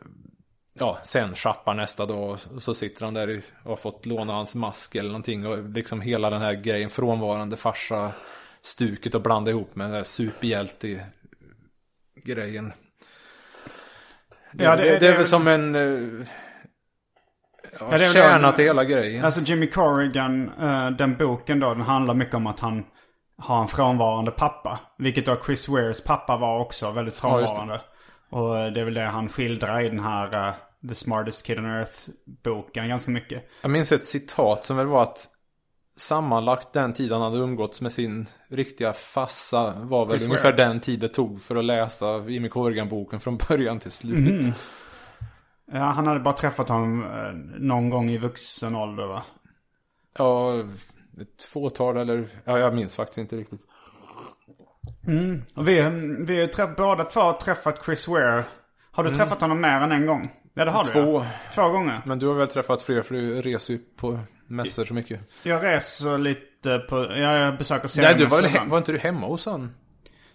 [0.74, 4.54] ja, sen schappar nästa dag och så sitter han där och har fått låna hans
[4.54, 8.12] mask eller någonting och liksom hela den här grejen frånvarande farsa
[8.60, 11.06] stuket och blanda ihop med den här superhjälte
[12.24, 12.72] grejen.
[14.52, 16.26] Det, Ja, det- det, det, är väl som en uh,
[17.80, 19.24] ja, Ja, kärna till hela grejen.
[19.24, 22.84] Alltså Jimmy Corrigan, eh, den boken då, den handlar mycket om att han
[23.38, 24.80] har en frånvarande pappa.
[24.98, 27.56] Vilket då Chris Wares pappa var också, väldigt Ja, just det.
[27.56, 27.84] frånvarande.
[28.30, 30.54] och eh, det är väl det han skildrar i den här eh,
[30.88, 33.48] The Smartest Kid on Earth-boken ganska mycket.
[33.62, 35.26] Jag minns ett citat som väl var att
[35.96, 40.64] sammanlagt den tid han hade umgåtts med sin riktiga fassa var väl Chris ungefär Ware.
[40.66, 44.44] den tid det tog för att läsa Jimmy Corrigan-boken från början till slut.
[44.44, 44.52] Mhm.
[45.72, 49.22] Ja, han hade bara träffat honom eh, någon gång i vuxen ålder va?
[50.18, 50.52] Ja,
[51.18, 53.60] ett fåtal eller, ja jag minns faktiskt inte riktigt.
[55.54, 55.80] Och vi,
[56.26, 58.44] vi har träff, båda två träffat Chris Ware.
[58.90, 60.30] Har du träffat honom mer än en gång?
[60.54, 61.04] Ja det har du Mm.
[61.04, 61.24] Två.
[61.54, 62.02] Två gånger.
[62.06, 65.20] Men du har väl träffat fler för du reser ju på mässor så mycket.
[65.42, 68.98] Jag reser lite på, ja, jag besöker Nej, serien du var, väl var inte du
[68.98, 69.74] hemma hos han?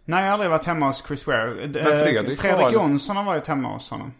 [0.06, 1.54] Nej, jag har aldrig varit hemma hos Chris Ware.
[1.56, 4.14] Men Fredrik Fredrik var- Jonsson har varit hemma hos honom.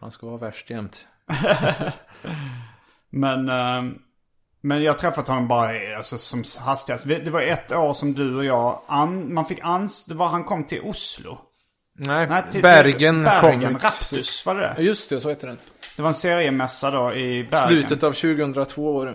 [0.00, 1.06] Han ska vara värst jämt.
[3.10, 3.92] Men, eh,
[4.64, 7.04] men jag har träffat honom bara alltså, som hastigast.
[7.04, 10.44] Det var ett år som du och jag, an, man fick ans, det var han
[10.44, 11.38] kom till Oslo.
[11.98, 13.84] Nej, Nej, till, Bergen, Bergen Comics.
[13.84, 14.82] Raptus var det Ja, det?
[14.82, 15.58] Just det, så heter den.
[15.96, 17.68] Det var en seriemässa då i Bergen.
[17.68, 19.14] Slutet av 2002 var det.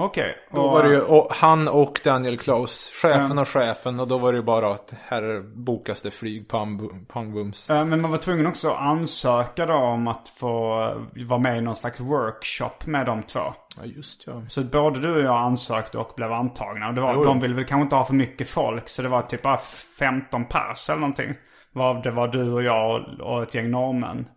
[0.00, 0.36] Okej.
[0.50, 4.00] Då och- var det ju och han och Daniel Klaus, chefen och chefen.
[4.00, 7.70] Och då var det ju bara att här bokas det flyg, pang, pang bums.
[7.70, 10.82] Eh, Men man var tvungen också att ansöka då om att få
[11.16, 13.40] eh, vara med i någon slags workshop med de två.
[13.76, 14.42] Ja, just ja.
[14.48, 16.88] Så både du och jag ansökte och blev antagna.
[16.88, 18.88] Och det var, Jo, de ville väl kanske inte ha för mycket folk.
[18.88, 19.58] Så det var typ bara
[19.98, 21.34] 15 pers eller någonting.
[21.72, 24.28] Var, det var du och jag och, och ett gäng norrmän.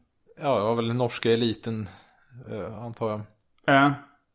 [0.41, 1.87] Ja, det var väl den norska eliten,
[2.51, 3.21] eh, antar jag.
[3.75, 3.91] Eh,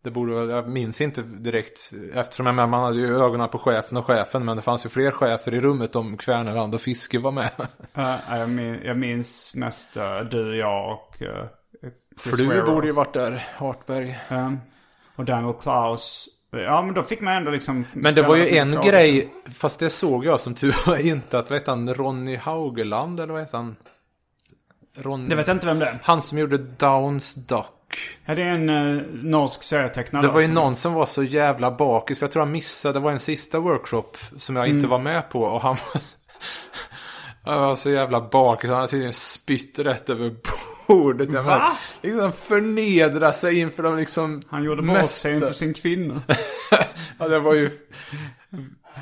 [0.06, 3.58] Det borde väl, jag minns inte direkt eftersom jag med, man hade ju ögonen på
[3.58, 7.18] chefen och chefen men det fanns ju fler chefer i rummet om Kvärnerland och Fiske
[7.18, 7.50] var med.
[7.94, 11.28] eh, jag, minns, jag minns mest eh, du, jag och uh,
[12.18, 14.18] För du borde ju varit där, Hartberg.
[14.28, 14.52] Eh,
[15.16, 16.28] och Daniel Klaus.
[16.50, 18.88] Ja men då fick man ändå liksom Men det var ju en frågor.
[18.90, 23.20] grej, fast det såg jag som tur var inte, att vad heter han, Ronny Haugeland
[23.20, 23.76] eller vad heter han?
[24.94, 25.28] Ron...
[25.28, 25.98] Det vet jag inte vem det är.
[26.02, 27.75] Han som gjorde Downs Duck.
[28.24, 30.22] Ja, det är en uh, norsk serietecknare.
[30.22, 32.18] Det var ju någon som var så jävla bakis.
[32.18, 32.94] För jag tror han missade.
[32.94, 35.42] Det var en sista workshop som jag inte var med på.
[35.42, 36.02] Och han var,
[37.52, 38.70] han var så jävla bakis.
[38.70, 40.34] Han hade tydligen spytt rätt över
[40.86, 41.32] bordet.
[41.32, 41.50] Jag Va?
[41.50, 41.72] menar,
[42.02, 46.22] liksom förnedra sig inför de liksom Han gjorde bort sig inför sin kvinna.
[47.18, 47.70] Ja, det var ju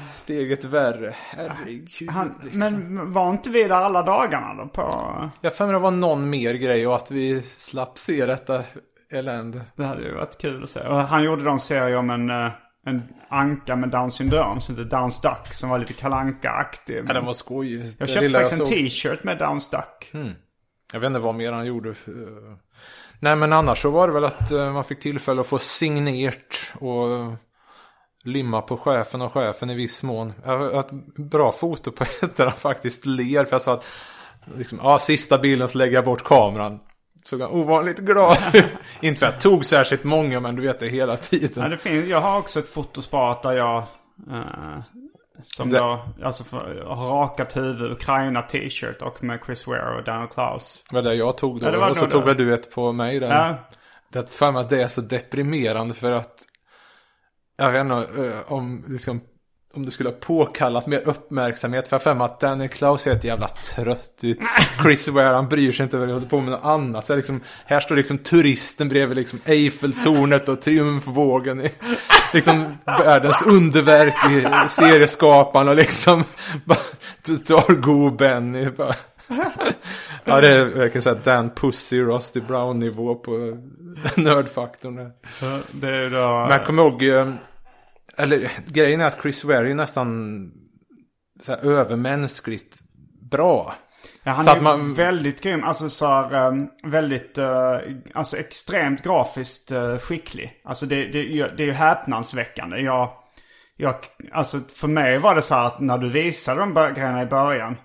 [0.06, 1.14] steget värre.
[1.16, 2.10] Herregud.
[2.10, 2.58] Han, liksom.
[2.58, 4.90] men var inte vi där alla dagarna då på...
[5.40, 8.62] Jag för mig det var någon mer grej och att vi slapp se detta
[9.10, 9.60] elände.
[9.76, 10.80] Det hade ju varit kul att se.
[10.80, 12.52] Och han gjorde en serie om en, eh,
[12.86, 15.52] en anka med down syndrom som heter Downs Duck.
[15.54, 17.94] Som var lite kalanka aktig Ja, den var skojig.
[17.98, 18.68] Jag köpte faktiskt en såg.
[18.68, 20.12] t-shirt med Downs Duck.
[20.92, 21.94] Jag vet inte vad mer han gjorde.
[23.20, 26.72] Nej men annars så var det väl att eh, man fick tillfälle att få signert
[26.74, 27.06] och
[28.24, 30.32] limma på chefen och chefen i viss mån.
[30.44, 33.44] Jag har ett bra foto på ett där han faktiskt ler.
[33.44, 33.86] För jag sa att
[34.56, 36.80] liksom, ja sista bilden så lägger jag bort kameran.
[37.24, 38.64] Såg han ovanligt glad ut.
[39.00, 41.70] Inte för att jag tog särskilt många men du vet det hela Ja, tiden.
[41.70, 43.76] det finns, jag har också ett fotosparat där jag...
[44.30, 44.80] Eh,
[45.44, 50.04] som Det- då, alltså för, har rakat huvud, Ukraina t-shirt och med Chris Ware och
[50.04, 50.84] Daniel Klaus.
[50.90, 51.66] Det var det jag tog då.
[51.66, 53.28] Ja, och så tog väl du ett på mig där.
[53.28, 53.56] Ja,
[54.12, 56.38] Det för mig att det är så deprimerande för att
[57.56, 59.20] jag vet inte eh, om, liksom,
[59.74, 61.88] om det skulle ha påkallat mer uppmärksamhet.
[61.88, 64.38] För jag för mig att Danny Klaus ser ett jävla trött ut.
[64.82, 67.06] Chris Ware han bryr sig inte vad det håller på med något annat.
[67.06, 71.60] Så här liksom, här står liksom turisten bredvid liksom Eiffeltornet och triumfvågen.
[71.60, 71.70] I,
[72.32, 76.24] liksom världens underverk i serieskaparen och liksom
[76.64, 76.78] bara
[77.46, 78.70] tar god Benny.
[78.70, 78.94] Bara.
[80.24, 83.30] Ja det är verkligen såhär Dan Pussy, Rusty Brown nivå på
[84.16, 85.10] nördfaktorn.
[85.72, 86.28] det är då...
[86.40, 87.28] Men jag kommer ihåg, eh,
[88.16, 90.50] eller grejen är att Chris Ware är nästan
[91.42, 92.80] så här, övermänskligt
[93.30, 93.74] bra.
[94.22, 95.64] Ja, han Så är att man- väldigt grym.
[95.64, 97.78] Alltså så här, um, väldigt, uh,
[98.14, 100.60] alltså extremt grafiskt uh, skicklig.
[100.64, 101.22] Alltså det, det,
[101.56, 102.78] det är ju häpnadsväckande.
[102.78, 103.10] Jag,
[103.76, 103.94] jag,
[104.32, 107.76] alltså för mig var det så här att när du visade de grejerna i början.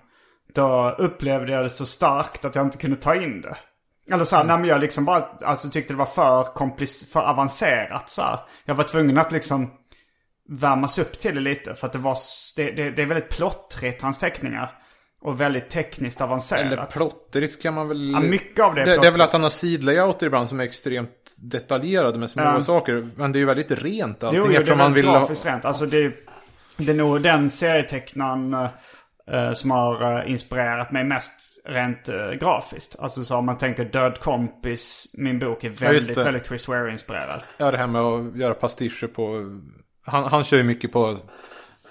[0.54, 3.56] Då upplevde jag det så starkt att jag inte kunde ta in det.
[4.12, 7.20] Eller så här, nej men jag liksom bara, alltså tyckte det var för komplic- för
[7.20, 8.38] avancerat så här.
[8.64, 9.70] Jag var tvungen att liksom
[10.48, 11.74] värmas upp till det lite.
[11.74, 12.16] För att det var,
[12.56, 14.70] det, det, det är väldigt plottrigt hans teckningar.
[15.22, 16.72] Och väldigt tekniskt avancerat.
[16.72, 18.10] Eller plottrigt kan man väl...
[18.12, 20.60] Ja, mycket av det är det, det är väl att han har sidlayouter ibland som
[20.60, 22.60] är extremt detaljerade med små Ja.
[22.60, 23.08] saker.
[23.16, 25.10] Men det är ju väldigt rent allting Jo, jo det är eftersom man väldigt vill
[25.10, 25.28] ha...
[25.52, 25.64] rent.
[25.64, 26.12] Alltså det,
[26.76, 28.68] det är nog den serietecknaren eh,
[29.54, 32.96] som har eh, inspirerat mig mest rent eh, grafiskt.
[32.98, 36.24] Alltså så om man tänker Död kompis, min bok är väldigt, det.
[36.24, 37.40] väldigt Chris Ware-inspirerad.
[37.58, 39.44] Ja, det här med att göra pastischer på...
[40.06, 41.18] Han, han kör ju mycket på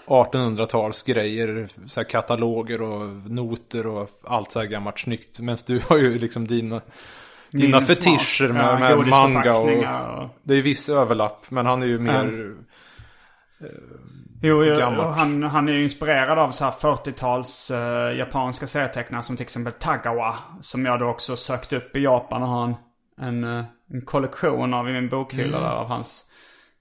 [0.05, 1.67] 1800-tals grejer.
[1.87, 5.39] Så kataloger och noter och allt så här gammalt snyggt.
[5.39, 6.81] Medan du har ju liksom dina...
[7.51, 9.69] Dina fetischer med, Ja, med manga och...
[9.69, 10.29] och...
[10.43, 12.55] Det är viss överlapp, men han är ju mer...
[14.41, 19.35] Jo, jo han, han är ju inspirerad av så här 40-tals eh, japanska serietecknare som
[19.37, 20.35] till exempel Tagawa.
[20.61, 22.75] Som jag då också sökt upp i Japan och har en,
[23.21, 25.69] en, eh, en kollektion av i min bokhylla Mm.
[25.71, 26.25] av hans,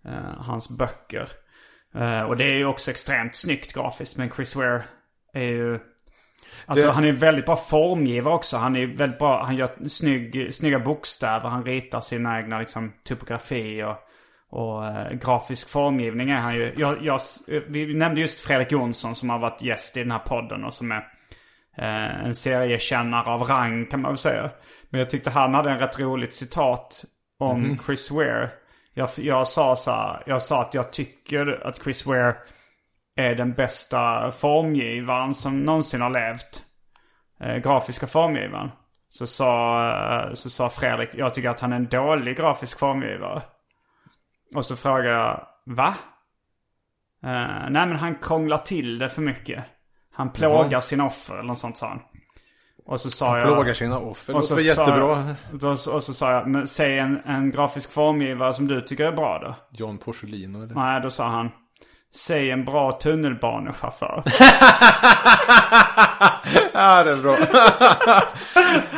[0.05, 1.29] eh, hans böcker.
[1.94, 4.16] Eh, och det är ju också extremt snyggt grafiskt.
[4.16, 4.85] Men Chris Ware
[5.35, 5.81] är ju...
[6.66, 8.57] Alltså Det- han är väldigt bra formgivare också.
[8.57, 11.49] Han är väldigt bra, han gör snygg, snygga bokstäver.
[11.49, 13.97] Han ritar sina egna liksom typografi och,
[14.51, 16.75] och eh, grafisk formgivning är han ju.
[16.77, 17.21] Jag, jag,
[17.69, 20.93] vi nämnde just Fredrik Jonsson som har varit gäst i den här podden och som
[20.93, 21.09] är
[21.77, 24.51] eh, en seriekännare av rang kan man väl säga.
[24.91, 27.05] Men jag tyckte han hade en rätt roligt citat
[27.39, 28.51] om Chris Ware.
[28.95, 32.37] Jag, jag, sa så här, jag sa att jag tycker att Chris Ware
[33.17, 36.63] är den bästa formgivaren som någonsin har levt.
[37.41, 38.71] Eh, grafiska formgivaren.
[39.09, 43.43] Så sa, eh, så sa Fredrik, jag tycker att han är en dålig grafisk formgivare.
[44.55, 45.95] Och så frågade jag, va?
[47.23, 49.65] Eh, nej men han krånglar till det för mycket.
[50.13, 52.01] Han plågar sina offer eller något sånt sa han.
[52.87, 53.47] Och så sa jag...
[53.47, 54.35] Plågar sina offer.
[54.35, 55.35] Och Det så låter sa jättebra.
[55.53, 59.13] Då, och så sa jag, men säg en, en grafisk formgivare som du tycker är
[59.13, 59.55] bra då.
[59.79, 60.75] John Porcelino eller?
[60.75, 61.51] Nej, då sa han,
[62.14, 64.23] säg en bra tunnelbanechaufför.
[66.73, 67.37] Ja, det är bra.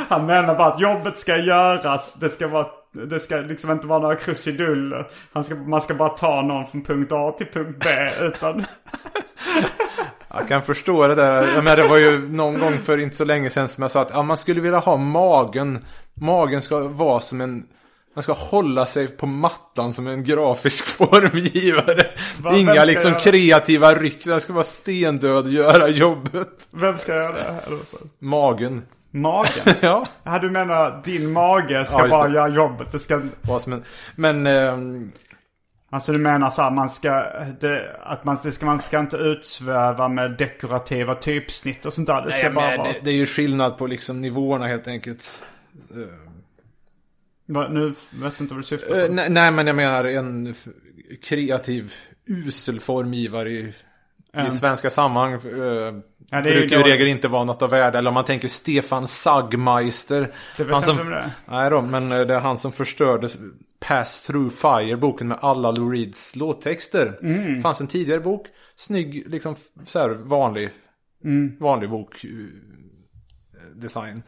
[0.09, 2.15] Han menar bara att jobbet ska göras.
[2.15, 5.09] Det ska vara det ska liksom inte vara några krusiduller.
[5.33, 8.65] Han ska, man ska bara ta någon från punkt A till punkt B utan...
[10.35, 11.55] Jag kan förstå det där.
[11.55, 14.01] Jag menar, det var ju någon gång för inte så länge sedan som jag sa
[14.01, 15.85] att ja, man skulle vilja ha magen.
[16.15, 17.67] Magen ska vara som en...
[18.15, 22.07] Man ska hålla sig på mattan som en grafisk formgivare.
[22.41, 24.25] Va, Inga liksom kreativa ryck.
[24.25, 26.69] Den ska vara stendöd och göra jobbet.
[26.71, 27.61] Vem ska göra det?
[27.87, 27.97] Så.
[28.19, 28.83] Magen.
[29.11, 29.51] Magen?
[29.81, 30.07] Ja.
[30.23, 32.35] Ja, du menar din mage ska Ja, bara det.
[32.35, 32.93] göra jobbet.
[32.93, 33.21] Det ska...
[33.43, 33.85] Vad som en,
[34.17, 34.47] men...
[34.47, 35.13] ehm,
[35.93, 37.25] Alltså du menar så här, man ska,
[37.61, 42.23] det, att man, det ska, man ska inte utsväva med dekorativa typsnitt och sånt där.
[42.27, 42.89] Det ska nej, bara men vara...
[42.89, 45.33] det, det är ju skillnad på liksom nivåerna helt enkelt.
[47.51, 48.97] Va, nu vet inte vad du syftar på.
[48.97, 50.55] Eh, nej, nej, men jag menar en
[51.23, 51.95] kreativ
[52.27, 53.73] usel formgivare i,
[54.47, 55.41] i svenska sammanhang.
[55.47, 56.01] Uh,
[56.33, 57.99] Ja, det brukar ju i regel inte vara något av värde.
[57.99, 60.21] Eller om man tänker Stefan Sagmeister.
[60.57, 61.31] Det vet han jag som, inte det är.
[61.49, 63.29] Nej då, men eh, det är han som förstörde
[63.81, 67.19] Pass Through Fire, boken med alla Lou Reeds låttexter.
[67.23, 67.63] Mm.
[67.63, 70.71] Fanns en tidigare bok, snygg, liksom så här vanlig,
[71.25, 71.57] Mm.
[71.61, 72.25] vanlig bok.
[73.75, 74.23] Design.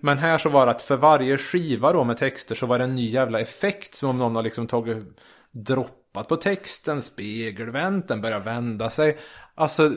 [0.00, 2.84] Men här så var det att för varje skiva då med texter så var det
[2.84, 3.94] en ny jävla effekt.
[3.94, 5.20] Som om någon har liksom tagit,
[5.50, 9.18] droppat på texten, spegelvänt, den börjar vända sig.
[9.54, 9.90] Alltså,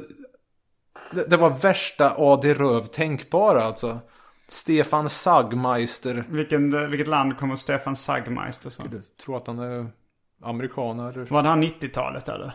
[1.12, 4.00] Det, det var värsta AD Röv tänkbara alltså.
[4.48, 6.26] Stefan Sagmeister.
[6.30, 8.89] Vilken, vilket land kommer Stefan Sagmeister från?
[8.89, 9.88] Du tror att han är
[10.41, 11.26] amerikan eller?
[11.26, 12.54] Var det här 90-talet eller?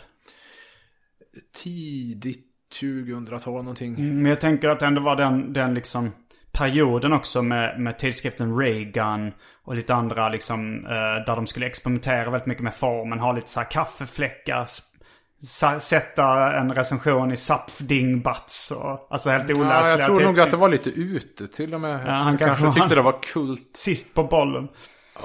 [1.62, 2.44] Tidigt
[2.80, 3.94] 2000-tal någonting.
[4.22, 6.12] Men jag tänker att det ändå var den, den liksom
[6.58, 9.32] perioden också med, med tidskriften Reagan
[9.64, 13.18] och lite andra liksom eh, där de skulle experimentera väldigt mycket med formen.
[13.18, 14.68] Ha lite så här kaffefläckar.
[15.80, 20.44] Sätta en recension i Zapf Dingbats och alltså helt oläsliga Ja, jag tror nog tips.
[20.44, 22.00] att det var lite ute till och med.
[22.06, 23.70] Ja, han kanske kanske tyckte det var kult.
[23.76, 24.68] Sist på bollen.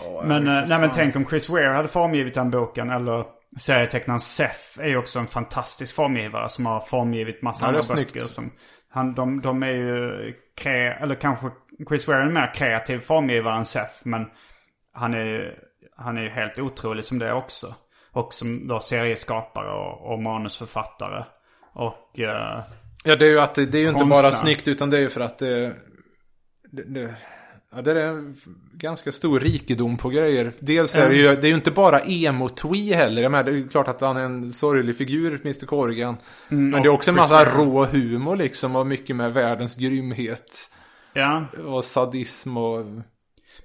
[0.04, 3.26] jag men, eh, nej, men tänk om Chris Ware hade formgivit den boken eller
[3.58, 8.20] serietecknaren Seth är ju också en fantastisk formgivare som har formgivit massa Ja, andra böcker.
[8.20, 8.52] Som,
[8.94, 11.50] han, de, de är ju, kre, eller kanske
[11.90, 13.94] Chris Ware är en mer kreativ formgivare än Seth.
[14.04, 14.26] Men
[14.94, 15.56] han är ju
[15.96, 17.76] han är ju helt otrolig som det också.
[18.12, 21.26] Och som då serieskapare och, och manusförfattare.
[21.74, 22.64] Och eh,
[23.04, 24.22] Ja, det är ju att det, det är ju inte Konstnär.
[24.22, 25.76] bara snyggt utan det är ju för att det...
[26.72, 27.16] det, det
[27.76, 28.36] Ja, det är en
[28.74, 30.52] ganska stor rikedom på grejer.
[30.60, 33.22] Dels är det ju, det är ju inte bara emo-twee heller.
[33.22, 35.66] Jag menar, det är ju klart att han är en sorglig figur, Mr.
[35.66, 36.18] Corrigan.
[36.48, 40.70] Men det är också en massa rå humor liksom, och mycket med världens grymhet.
[41.14, 41.46] ja.
[41.66, 42.86] Och sadism och...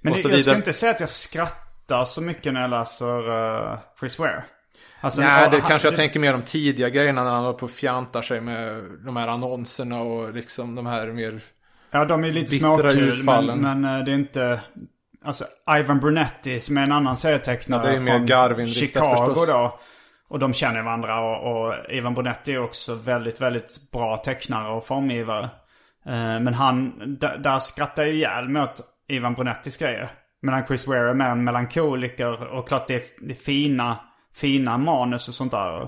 [0.01, 2.69] Men och det, så jag ska inte säga att jag skrattar så mycket när jag
[2.69, 4.43] läser uh, Chris Ware.
[5.01, 7.65] Alltså, Nej, det han- kanske jag tänker mer om tidiga grejerna när han håller på
[7.65, 11.41] och fjantar sig med de här annonserna och liksom de här mer...
[11.91, 13.23] Ja, de är lite småkul.
[13.23, 14.61] Men, men eh, det är inte...
[15.23, 15.45] Alltså,
[15.79, 19.47] Ivan Brunetti som är en annan serietecknare Ja, det är mer Garvin-riktat Chicago förstås.
[19.47, 19.79] då.
[20.27, 24.85] Och de känner varandra och, och Ivan Brunetti är också väldigt, väldigt bra tecknare och
[24.85, 25.43] formgivare.
[26.05, 28.71] Eh, men han, där skrattar jag ihjäl mot
[29.07, 30.09] Ivan Brunettis grejer.
[30.41, 33.99] Medan Chris Ware är mer en melankoliker och klart det är, det är fina,
[34.35, 35.87] fina manus och sånt där.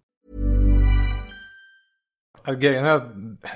[2.43, 3.11] Att grejen är att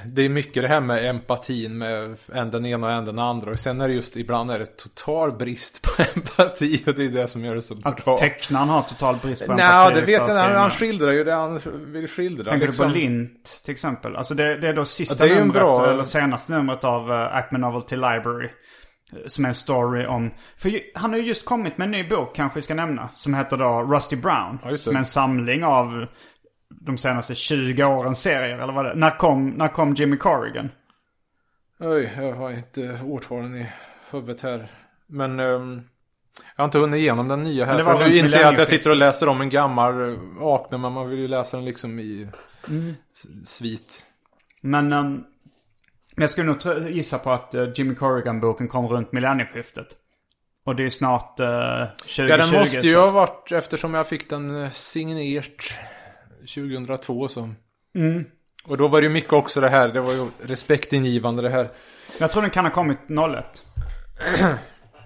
[0.05, 3.51] det är mycket det här med empatin med en den ena och en den andra.
[3.51, 7.09] Och sen är det just ibland är det total brist på empati och det är
[7.09, 8.17] det som gör det så Att bra.
[8.17, 10.33] tecknaren har total brist på Nej, empati det vet jag inte.
[10.57, 12.49] Han, skildrar ju det han vill skildra.
[12.51, 12.87] Tänker liksom.
[12.87, 14.15] du på Lint till exempel?
[14.15, 17.59] Alltså det, det är då sista Ja, numret, bra- eller senaste numret av uh, Acme
[17.59, 18.45] Novelty Library.
[19.13, 20.31] eh, Som är en story om...
[20.57, 23.09] För ju, han har ju just kommit med en ny bok, kanske vi ska nämna.
[23.15, 24.59] Som heter då Rusty Brown.
[24.63, 26.05] Ja, som är en samling av
[26.81, 30.69] de senaste 20 årens serier, eller vad det När kom, när kom Jimmy Corrigan?
[31.79, 33.67] Oj, jag har inte årtalen i
[34.11, 34.67] huvudet här.
[35.07, 35.81] Men ehm,
[36.55, 37.83] jag har inte hunnit igenom den nya här.
[37.83, 40.77] För nu inser jag att jag sitter och läser om en gammal uh, Acme.
[40.77, 42.27] Men man vill ju läsa den liksom i
[42.67, 42.95] Mm.
[43.45, 44.03] svit.
[44.61, 45.23] Men ehm,
[46.15, 46.57] jag skulle nog
[46.89, 49.87] gissa på att eh, Jimmy Corrigan-boken kom runt millennieskiftet.
[50.65, 52.21] Och det är snart uh, 2020.
[52.21, 55.79] Ja, den måste ju ha varit eftersom jag fick den eh, signert
[56.45, 57.49] 2002 så.
[58.67, 61.69] Och då var det ju mycket också det här, det var ju respektingivande det här.
[62.17, 63.65] Jag tror den kan ha kommit 01.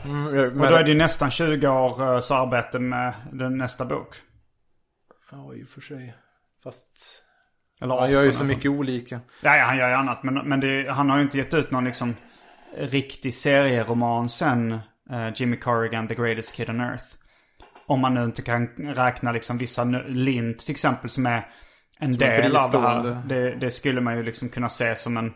[0.05, 0.27] Mm,
[0.61, 4.15] Och då är det ju nästan 20 års arbete med den nästa bok.
[5.31, 6.15] Ja, i och för sig.
[6.63, 7.23] Fast...
[7.81, 9.19] Eller Han gör ju 18 så mycket olika.
[9.41, 10.23] Ja, ja, han gör ju annat.
[10.23, 12.15] Men, men det, han har ju inte gett ut någon liksom
[12.77, 14.71] riktig serieroman sen
[15.11, 17.05] eh, Jimmy Corrigan, The Greatest Kid on Earth.
[17.89, 21.47] Om man nu inte kan räkna liksom vissa Lint till exempel som är
[21.99, 23.21] en är del av det här.
[23.25, 25.33] Det, det skulle man ju liksom kunna se som en...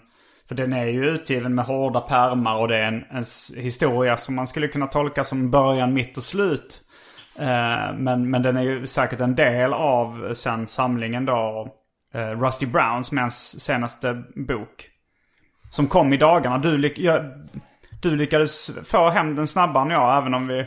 [0.48, 3.26] För den är ju utgiven med hårda pärmar och det är en, en
[3.58, 6.82] historia som man skulle kunna tolka som början, mitt och slut.
[7.40, 11.68] Eh, men, men den är ju säkert en del av sen samlingen då.
[12.14, 14.90] eh, Rusty Browns mens senaste bok.
[15.72, 16.58] Som kom i dagarna.
[16.58, 17.26] Du, lyck, jag,
[18.02, 20.66] du lyckades få hem den snabbare än jag även om vi...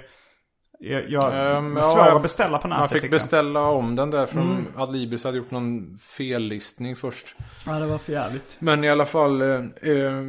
[0.79, 3.11] Jag, jag Ehm, var ja, att beställa på nätet Man fick jag.
[3.11, 7.37] beställa om den där från Adlibris hade gjort någon fellistning först.
[7.67, 8.57] Ja, det var för jävligt.
[8.59, 9.43] Men i alla fall.
[9.43, 9.49] Eh,
[9.83, 10.23] eh,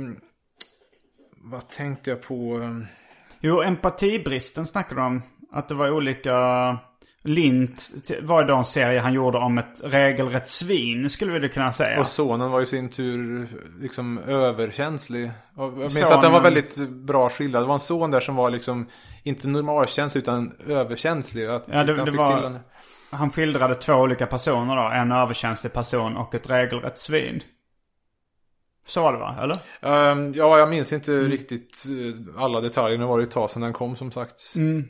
[1.44, 2.62] vad tänkte jag på?
[3.40, 5.22] Jo, empatibristen snackade de om.
[5.52, 6.78] Att det var olika...
[7.24, 7.92] Lint
[8.22, 12.00] var då en serie han gjorde om ett regelrätt svin, skulle vi kunna säga.
[12.00, 13.48] Och sonen var i sin tur
[13.82, 15.32] liksom överkänslig.
[15.58, 17.64] Jag minns Sonen- att den var väldigt bra skildrad.
[17.64, 18.88] Det var en son där som var liksom
[19.28, 21.44] inte normalkänslig utan överkänslig.
[21.44, 22.60] Jag Ja, det, han det var...
[23.12, 24.82] Han skildrade två olika personer då.
[24.82, 27.44] En överkänslig person och ett regelrätt svin.
[28.88, 29.36] Så var det va?
[29.42, 29.58] Eller?
[29.82, 31.30] Ehm, ja, jag minns inte Mm.
[31.30, 32.98] riktigt eh, alla detaljer.
[32.98, 34.54] Nu var det ett tag sedan den kom som sagt.
[34.56, 34.88] Mm.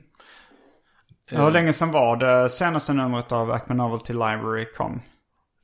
[1.30, 5.02] Ja, hur länge sedan var det senaste numret av Ackman Novelty Library kom?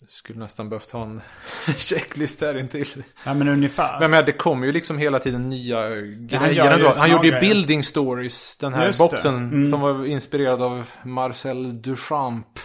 [0.08, 1.22] Skulle nästan behövt ha en
[1.78, 3.04] checklist här intill.
[3.24, 4.00] Ja, men ungefär.
[4.00, 6.52] Men, men det kommer ju liksom hela tiden nya grejer.
[6.52, 6.92] gör ändå.
[6.92, 7.40] små han gjorde ju.
[7.40, 9.36] Building Stories, den här Just boxen.
[9.36, 9.68] Mm.
[9.68, 12.60] Som var inspirerad av Marcel Duchamp.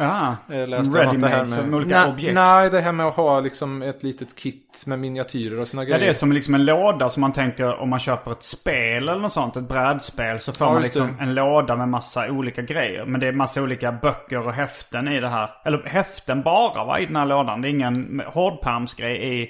[0.00, 1.74] Ja, Jag läste att det här som med...
[1.74, 2.34] olika Nej, objekt.
[2.34, 5.86] nej, det här med att ha liksom ett litet kit med miniatyrer och såna Ja,
[5.88, 6.00] grejer.
[6.00, 9.18] det är som liksom en låda som man tänker om man köper ett spel eller
[9.20, 10.40] något sånt, ett brädspel.
[10.40, 11.22] Så får Ja, man liksom det.
[11.24, 13.04] en låda med massa olika grejer.
[13.04, 15.50] Men det är massa olika böcker och häften i det här.
[15.64, 17.62] Eller häften bara va, i den här lådan.
[17.62, 19.48] Det är ingen hårdpärmsgrej i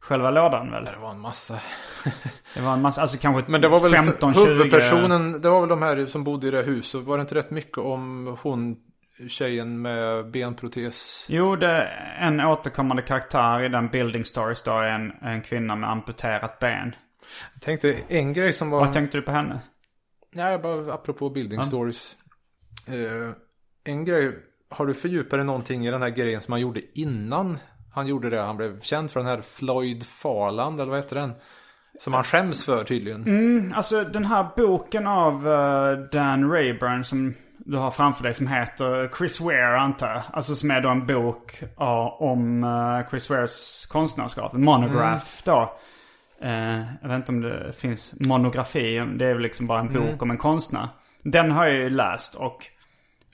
[0.00, 0.84] själva lådan väl?
[0.84, 1.54] Det var en massa.
[2.54, 4.44] Det var en massa, alltså kanske Men det var väl 15, 20...
[4.44, 7.00] huvudpersonen, det var väl de här som bodde i det huset.
[7.04, 8.76] Var det inte rätt mycket om hon,
[9.28, 11.26] tjejen med benprotes?
[11.28, 15.76] Jo, det är en återkommande karaktär i den Building Stories då är en, en kvinna
[15.76, 16.94] med amputerat ben.
[17.54, 18.80] Jag tänkte en grej som var...
[18.80, 19.60] Vad tänkte du på henne?
[20.34, 22.16] Nej, bara apropå building stories.
[22.88, 23.34] Eh,
[23.84, 24.32] en grej,
[24.70, 27.58] har du fördjupat dig någonting i den här grejen som han gjorde innan
[27.94, 28.40] han gjorde det?
[28.40, 31.32] Han blev känd för den här Floyd Farland, eller vad heter den?
[31.98, 33.72] Som han skäms för tydligen.
[33.74, 37.34] Alltså den här boken av eh, Dan Rayburn som
[37.64, 40.22] du har framför dig som heter Chris Ware antar jag.
[40.32, 44.54] Alltså som är då en bok ja, om eh, Chris Wares konstnärskap.
[44.54, 45.76] En monograph då.
[46.40, 49.06] Eh, jag vet inte om det finns monografi.
[49.16, 50.88] Det är väl liksom bara en bok om en konstnär.
[51.22, 52.66] Den har jag ju läst och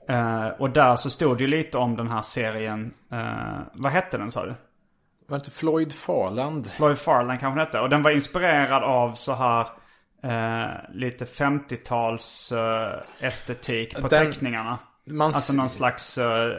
[0.08, 2.94] eh, och där så stod det ju lite om den här serien.
[3.12, 4.54] Eh, vad hette den sa du?
[5.28, 6.66] Var det inte Floyd Farland?
[6.66, 7.80] Floyd Farland kanske den hette.
[7.80, 9.66] Och den var inspirerad av så här
[10.22, 14.78] eh, lite 50-tals eh, estetik på Den- teckningarna.
[15.20, 16.50] Alltså någon slags eh,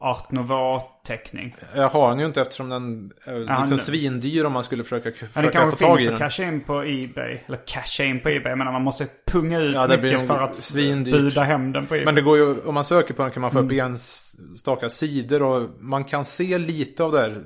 [0.00, 1.56] art nouveau-teckning.
[1.74, 5.08] Jag har den ju inte eftersom den är Ja, liksom svindyr om man skulle försöka,
[5.08, 6.14] Men den försöka få kanske tag i finns den.
[6.14, 7.40] att casha in på Ebay.
[7.46, 8.56] Eller casha in på Ebay.
[8.56, 11.14] Menar man måste punga ut Ja, det mycket för att svindyrt.
[11.14, 12.04] buda hem den på Ebay.
[12.04, 13.86] Men det går ju, om man söker på den kan man få upp Mm.
[13.92, 17.42] enstaka sidor och man kan se lite av det här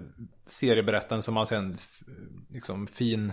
[0.46, 1.76] serieberättelsen som man sen
[2.52, 3.32] liksom fin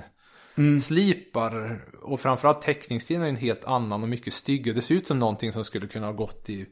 [0.57, 0.79] Mm.
[0.79, 1.79] slipar.
[2.01, 4.75] Och framförallt teckningsstilen är en helt annan och mycket styggare.
[4.75, 6.65] Det ser ut som någonting som skulle kunna ha gått i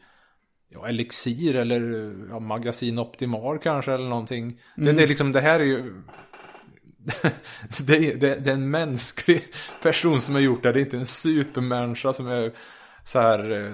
[0.69, 4.61] ja, Elixir eller ja, Magasin Optimal kanske eller någonting.
[4.75, 4.95] Det, Mm.
[4.95, 5.93] det, är liksom, det här är ju
[7.79, 9.43] det, är, det, det är en mänsklig
[9.81, 10.71] person som har gjort det.
[10.71, 12.51] Det är inte en supermänniska som är
[13.03, 13.71] så här eh,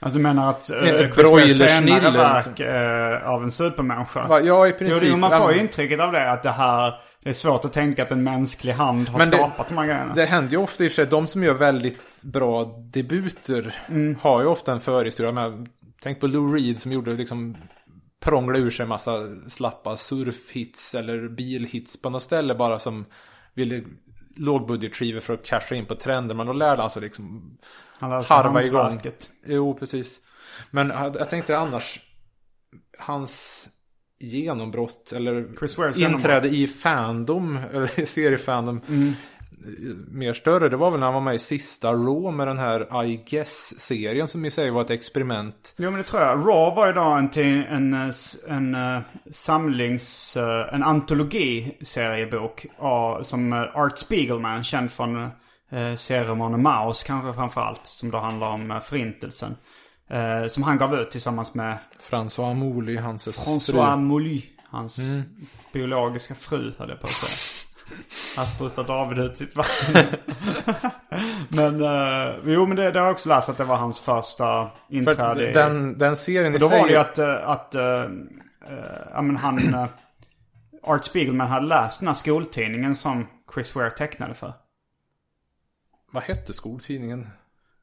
[0.00, 1.68] Alltså du menar att Chris Wares broilersnille,
[2.00, 2.66] senare verk liksom.
[2.66, 4.28] eh, av en supermänniska?
[4.28, 4.40] Va?
[4.40, 5.00] Ja, i princip.
[5.00, 6.94] det, jo, man får ju intrycket av det att det här...
[7.26, 9.86] Det är svårt att tänka att en mänsklig hand har Men det- skapat de här
[9.86, 10.14] grejerna.
[10.14, 11.06] Det händer ju ofta i och för sig.
[11.06, 13.74] De som gör väldigt bra debuter
[14.20, 15.32] har ju ofta en förhistoria.
[15.32, 15.68] med
[16.02, 17.56] Tänk på Lou Reed som gjorde liksom
[18.20, 19.12] prångla ur sig en massa
[19.48, 23.04] slappa surfhits eller bilhits på något ställe bara som
[23.54, 23.82] ville
[24.36, 26.34] lågbudgetskivor för att casha in på trender.
[26.34, 27.58] Men då lärde han sig liksom
[27.98, 29.00] Han lär sig harva igång.
[29.46, 30.20] Jo, precis.
[30.70, 32.00] Men jag tänkte annars
[32.98, 33.68] hans
[34.18, 38.80] genombrott eller Chris Wares inträde i fandom, eller seriefandom.
[40.10, 43.04] mer större, det var väl när han var med i sista Raw med den här
[43.04, 45.74] I Guess-serien som i sig var ett experiment.
[45.76, 46.38] Jo men det tror jag.
[46.38, 47.30] Raw var ju då en,
[47.64, 48.10] en, eh,
[48.48, 49.00] en, eh,
[49.30, 50.36] samlings...
[50.36, 52.66] eh, En antologiseriebok
[53.22, 57.86] som eh, Art Spiegelman, känd från uh, serien Mouse kanske framförallt.
[57.86, 59.56] Som då handlar om förintelsen.
[60.10, 61.78] Eh, som han gav ut tillsammans med
[62.10, 63.96] François Mouly, hans François fru.
[63.96, 64.42] Molly.
[64.68, 64.98] Hans
[65.72, 67.62] biologiska fru höll jag på att säga.
[68.36, 70.06] Han sprutar David ut sitt vatten.
[71.48, 74.70] men, uh, jo men det, det har jag också läst att det var hans första
[74.88, 75.50] För inträde.
[75.50, 76.80] i- den, den serien i och då sig...
[76.80, 78.02] var det ju att, eh, att eh,
[78.68, 79.86] eh, ja, men han, eh,
[80.82, 84.52] Art Spiegelman hade läst den här skoltidningen som Chris Ware tecknade för.
[86.12, 87.28] Vad hette skoltidningen?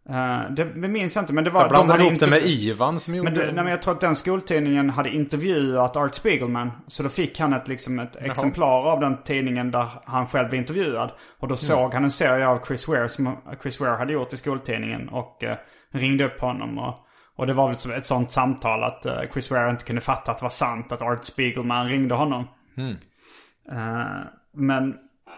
[0.09, 1.61] Eh, det, minns jag inte men det var...
[1.61, 3.31] Jag de blandade hade ihop det med Ivan som gjorde...
[3.31, 6.71] Men, det, nej, men jag tror att den skoltidningen hade intervjuat Art Spiegelman.
[6.87, 10.61] Så då fick han ett, liksom ett exemplar av den tidningen där han själv blev
[10.61, 11.11] intervjuad.
[11.39, 14.37] Och då såg han en serie av Chris Ware som Chris Ware hade gjort i
[14.37, 15.09] skoltidningen.
[15.09, 15.57] Och eh,
[15.91, 16.79] ringde upp honom.
[16.79, 16.95] Och,
[17.35, 20.37] och det var väl ett sånt samtal att eh, Chris Ware inte kunde fatta att
[20.39, 22.47] det var sant att Art Spiegelman ringde honom.
[23.71, 24.95] Eh, men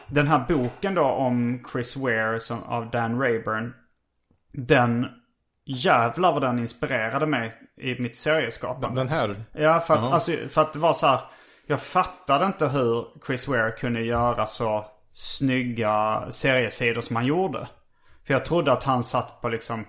[0.07, 3.73] den här boken då om Chris Ware som, av Dan Rayburn.
[4.57, 5.07] Den
[5.65, 9.01] jävlar vad den inspirerade mig i mitt serieskapande.
[9.01, 9.43] Den här.
[9.53, 10.13] Ja, för att, Ja.
[10.13, 11.19] alltså, för att det var så här.
[11.67, 17.67] Jag fattade inte hur Chris Ware kunde göra så snygga seriesidor som han gjorde.
[18.27, 19.85] För jag trodde att han satt på liksom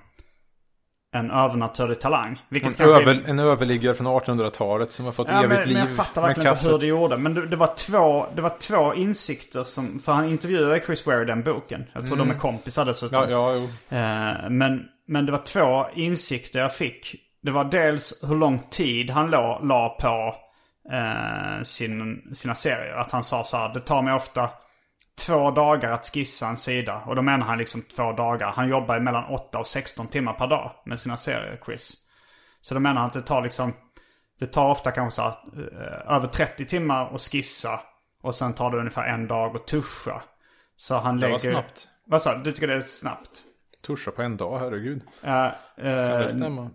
[1.18, 2.42] en övernaturlig talang.
[2.48, 5.68] Vilket En, kanske är- över, en överliggare från 1800-talet som har fått Ja, evigt men,
[5.68, 7.16] liv men jag fattar verkligen inte hur det gjorde.
[7.16, 9.98] Men det, det, var två, det var två insikter som...
[9.98, 11.84] För han intervjuade Chris Ware i den boken.
[11.92, 13.18] Jag tror de är kompisar dessutom.
[13.18, 13.30] Mm.
[13.30, 13.62] Ja, ja.
[13.96, 17.14] Eh, men, men det var två insikter jag fick.
[17.42, 20.34] Det var dels hur lång tid han la, la på
[20.94, 22.94] eh, sin, sina serier.
[22.96, 24.50] Att han sa så här, det tar mig ofta
[25.18, 27.02] två dagar att skissa en sida.
[27.06, 28.52] Och då menar han liksom två dagar.
[28.52, 31.92] Han jobbar mellan 8 och 16 timmar per dag med sina serier, Chris.
[32.60, 33.72] Så då menar han att det tar liksom,
[34.40, 35.30] det tar ofta kanske så här,
[36.08, 37.80] eh, över 30 timmar att skissa.
[38.22, 40.22] Och sen tar det ungefär en dag att tuscha.
[40.76, 41.32] Så han Det lägger...
[41.32, 41.88] var snabbt.
[42.06, 42.42] Vad sa du?
[42.42, 43.30] Du tycker det är snabbt?
[43.86, 45.02] Tuscha på en dag, herregud.
[45.24, 45.30] Uh,
[45.76, 46.70] Kan det stämma?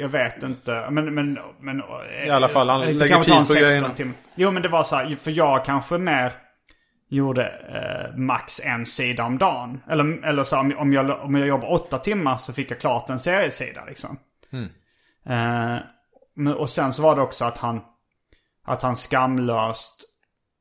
[0.00, 0.86] jag vet inte.
[0.90, 1.82] Men, men, men
[2.26, 3.88] I alla fall, han det lägger tid på 16 grejerna.
[3.90, 4.14] timmar.
[4.34, 6.32] Jo men det var så här, för jag kanske mer
[7.08, 9.82] gjorde eh, max en sida om dagen.
[9.88, 13.10] Eller, eller så om, om, jag, om jag jobbar åtta timmar så fick jag klart
[13.10, 14.18] en seriesida liksom.
[14.52, 14.68] Mm.
[15.26, 17.80] Eh, och sen så var det också att han,
[18.64, 20.04] att han skamlöst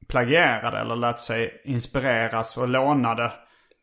[0.07, 3.31] plagierade eller lät sig inspireras och lånade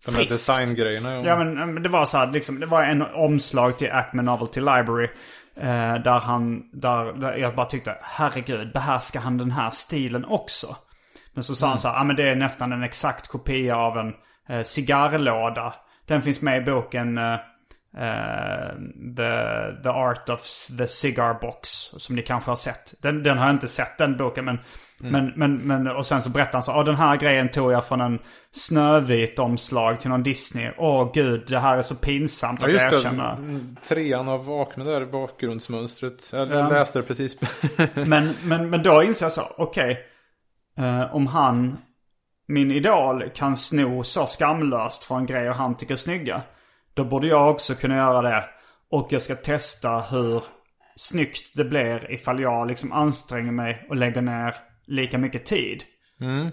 [0.07, 1.23] De här designgrejerna.
[1.25, 4.61] Ja men men det var så här, liksom, det var en omslag till Acme Novelty
[4.61, 5.09] Library.
[5.57, 10.77] Eh, där han, där, där jag bara tyckte, herregud, behärskar han den här stilen också?
[11.35, 13.99] Men så sa han så här, ja men det är nästan en exakt kopia av
[13.99, 14.13] en
[14.49, 15.75] eh, cigarrlåda.
[16.07, 17.33] Den finns med i boken eh,
[17.99, 18.71] eh,
[19.17, 20.41] the, the Art of
[20.79, 21.69] the Cigar Box.
[21.97, 22.95] Som ni kanske har sett.
[23.03, 24.59] Den, den har jag inte sett den boken men
[24.99, 27.85] Men, men, men, och sen så berättar han så, ja den här grejen tog jag
[27.87, 28.19] från en
[28.53, 30.71] Snövit omslag till någon Disney.
[30.77, 33.33] Åh gud, det här är så pinsamt Ja att just erkänna.
[33.33, 36.31] Mm, trean av Vakna där, bakgrundsmönstret.
[36.33, 36.69] Jag Ja.
[36.69, 37.37] läste det precis.
[37.95, 39.99] Men, men, men då inser jag så, okej
[40.79, 41.79] eh, om han,
[42.47, 46.43] min idol, kan sno så skamlöst från grejer han tycker är snygga.
[46.95, 48.45] Då borde jag också kunna göra det.
[48.91, 50.45] Och jag ska testa hur
[50.97, 54.55] snyggt det blir ifall jag liksom anstränger mig och lägger ner
[54.87, 55.85] lika mycket tid.
[56.21, 56.51] Mm.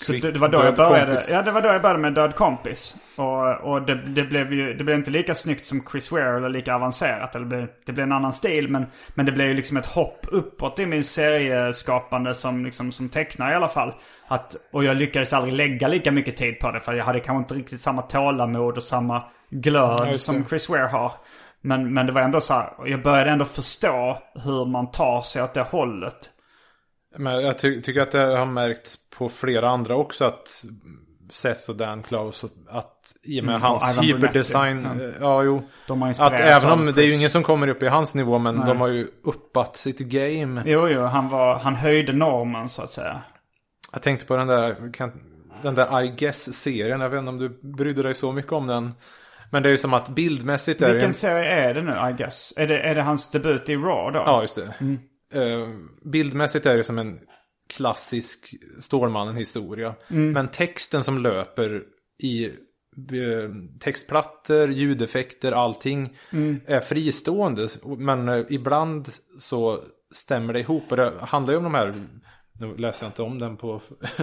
[0.00, 1.06] Så det, det var då jag började.
[1.06, 1.28] kompis.
[1.30, 2.96] Ja, det var då jag började med Död kompis.
[3.16, 6.48] Och, och det, det blev ju det blev inte lika snyggt som Chris Ware eller
[6.48, 7.34] lika avancerat.
[7.34, 8.68] Eller det, blev, det blev en annan stil.
[8.68, 13.08] Men, men det blev ju liksom ett hopp uppåt i min serieskapande som, liksom, som
[13.08, 13.92] tecknare i alla fall.
[14.28, 16.80] Att, och jag lyckades aldrig lägga lika mycket tid på det.
[16.80, 20.18] För jag hade kanske inte riktigt samma tålamod och samma glöd det.
[20.18, 21.12] som Chris Ware har.
[21.60, 25.42] Men, men det var ändå så här, jag började ändå förstå hur man tar sig
[25.42, 26.30] åt det hållet.
[27.18, 30.64] Men jag ty- tycker att det har märkts på flera andra också att
[31.30, 35.62] Seth och Dan Klaus, att i och med Mm, hans hyperdesign, Brunetti, eh, ja jo.
[36.18, 38.66] Att även om det är ju ingen som kommer upp i hans nivå, men Nej.
[38.66, 40.62] de har ju uppat sitt game.
[40.66, 43.20] Jo, jo, han, var, han höjde normen så att säga.
[43.92, 45.12] Jag tänkte på den där, kan,
[45.62, 48.94] den där I Guess-serien, jag vet inte om du brydde dig så mycket om den.
[49.50, 51.14] Men det är ju som att bildmässigt är Vilken en...
[51.14, 52.52] serie är det nu, I guess?
[52.56, 54.24] Är det, är det hans debut i Raw då?
[54.26, 54.74] Ja, just det.
[55.32, 55.68] Eh,
[56.04, 57.18] bildmässigt är det som en
[57.76, 59.94] klassisk Stålmannen-historia.
[60.32, 61.82] Men texten som löper
[62.22, 62.50] i eh,
[63.80, 66.16] textplattor, ljudeffekter, allting
[66.66, 67.68] är fristående.
[67.98, 69.08] Men eh, ibland
[69.38, 69.82] så
[70.14, 70.84] stämmer det ihop.
[70.90, 71.94] Och det handlar ju om de här
[72.60, 73.80] Nu läser jag inte om den på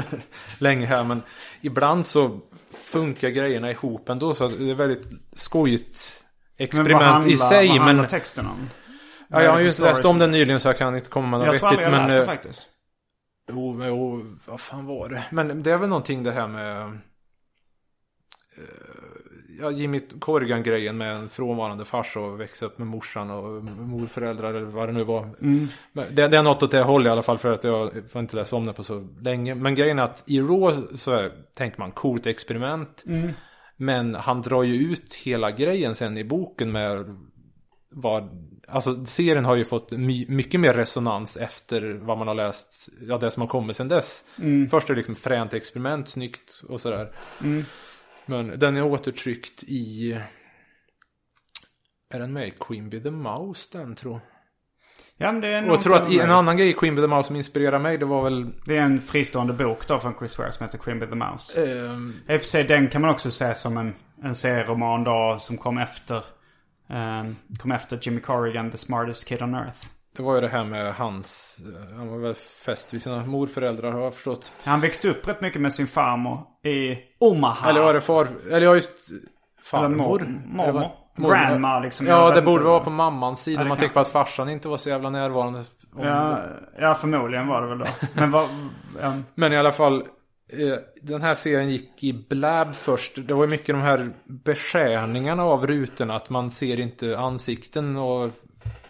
[0.57, 1.21] länge här men
[1.61, 2.39] ibland så
[2.71, 6.23] funkar grejerna ihop ändå så det är väldigt skojigt
[6.57, 7.67] Men experiment handlar, i sig.
[7.67, 8.69] vad handlar Men texten om?
[9.33, 11.39] Ja, jag har ju inte läst om den nyligen så jag kan inte komma med
[11.39, 11.83] något Jag tror vettigt.
[11.83, 12.69] jag Men, läste eh, faktiskt.
[13.49, 15.23] Jo, men jo, vad fan var det?
[15.31, 16.93] Men det är väl någonting det här med eh,
[19.59, 24.65] ja, Jimmy Corrigan-grejen med en frånvarande farsa och växa upp med morsan och morföräldrar eller
[24.65, 25.23] vad det nu var.
[25.41, 25.67] Mm.
[25.93, 28.21] Men Det, det är något åt det hållet i alla fall för att jag får
[28.21, 29.55] inte läsa om det på så länge.
[29.55, 33.03] Men grejen är att i Raw så är, tänker man coolt experiment.
[33.07, 33.31] Mm.
[33.77, 37.05] Men han drar ju ut hela grejen sen i boken med
[37.91, 38.29] vad,
[38.67, 43.17] alltså serien har ju fått my, mycket mer resonans efter vad man har läst, ja
[43.17, 44.25] det som har kommit sen dess.
[44.71, 47.11] Först är det liksom fränt experiment, snyggt och sådär.
[48.25, 50.11] Men den är återtryckt i,
[52.13, 54.21] är den med i Queen Bee the Mouse den tror
[55.17, 55.69] Ja, men det är?
[55.69, 57.97] Och jag tror att en annan grej i Queen Bee the Mouse som inspirerar mig
[57.97, 60.99] det var väl, Det är en fristående bok då från Chris Ware som heter Queen
[60.99, 61.65] Bee the Mouse.
[61.65, 63.93] ehm, I och för sig den kan man också se som en,
[64.23, 66.23] en serieroman då som kom efter
[67.59, 69.87] kom efter Jimmy Corrigan, The Smartest Kid on Earth.
[70.17, 71.57] det var ju det här med hans,
[71.91, 74.51] eh, han var väl fäst vid sina morföräldrar har jag förstått.
[74.63, 77.69] Han växte upp rätt mycket med sin farmor i Omaha.
[77.69, 78.27] Eller var det far...
[78.51, 78.91] Eller ja, just...
[79.63, 79.97] Farmor?
[79.97, 81.35] mor- Eller vad- mormor.
[81.35, 82.07] Grandma, liksom.
[82.07, 83.61] Ja, det borde vara på mammans sida.
[83.61, 85.63] Ja, Man tänker på att farsan inte var så jävla närvarande.
[86.01, 86.39] Ja,
[86.79, 87.85] ja, förmodligen var det väl då.
[88.13, 88.45] Men vad...
[89.01, 90.03] Ja, Men i alla fall.
[90.59, 93.11] Eh, Den här serien gick i blab först.
[93.27, 96.15] Det var mycket de här beskärningarna av rutorna.
[96.15, 98.31] Att man ser inte ansikten och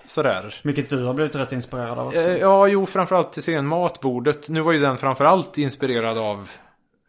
[0.06, 0.56] sådär.
[0.64, 2.20] vilket du har blivit rätt inspirerad av också.
[2.20, 4.50] Eh, Ja, jo, framförallt till serien Matbordet.
[4.50, 6.50] Nu var ju den framförallt inspirerad av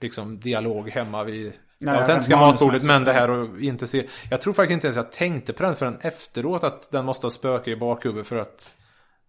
[0.00, 2.82] liksom dialog hemma vid det autentiska matbordet.
[2.84, 4.06] Men det här och inte se.
[4.30, 7.30] Jag tror faktiskt inte ens jag tänkte på den förrän efteråt att den måste ha
[7.30, 8.76] spöke i bakhuvudet för att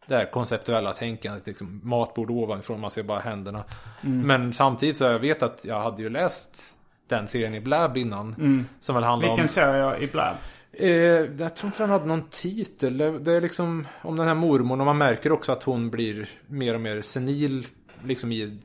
[0.08, 3.64] det här konceptuella tänkandet, liksom matbord ovanifrån, man ser bara händerna.
[4.04, 4.28] Mm.
[4.28, 6.74] Men samtidigt så jag vet att jag hade ju läst
[7.10, 8.66] den serien i Blab innan.
[8.80, 9.48] Som väl handlar Vilken om...
[9.48, 10.36] serie i Blab?
[10.72, 12.98] Eh, jag tror inte den hade någon titel.
[12.98, 16.74] Det- är liksom om den här mormorn och man märker också att hon blir mer
[16.74, 17.68] och mer senil
[18.04, 18.60] liksom i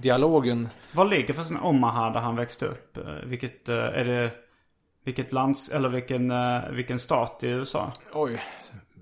[0.00, 0.68] dialogen.
[0.92, 2.96] Var ligger förresten Omaha där han växte upp?
[2.96, 4.30] Eh, Vilket, eh, är det...
[5.04, 5.68] Vilket lands...
[5.68, 7.92] Eller vilken, eh, vilken stat i USA?
[8.12, 8.40] Oj,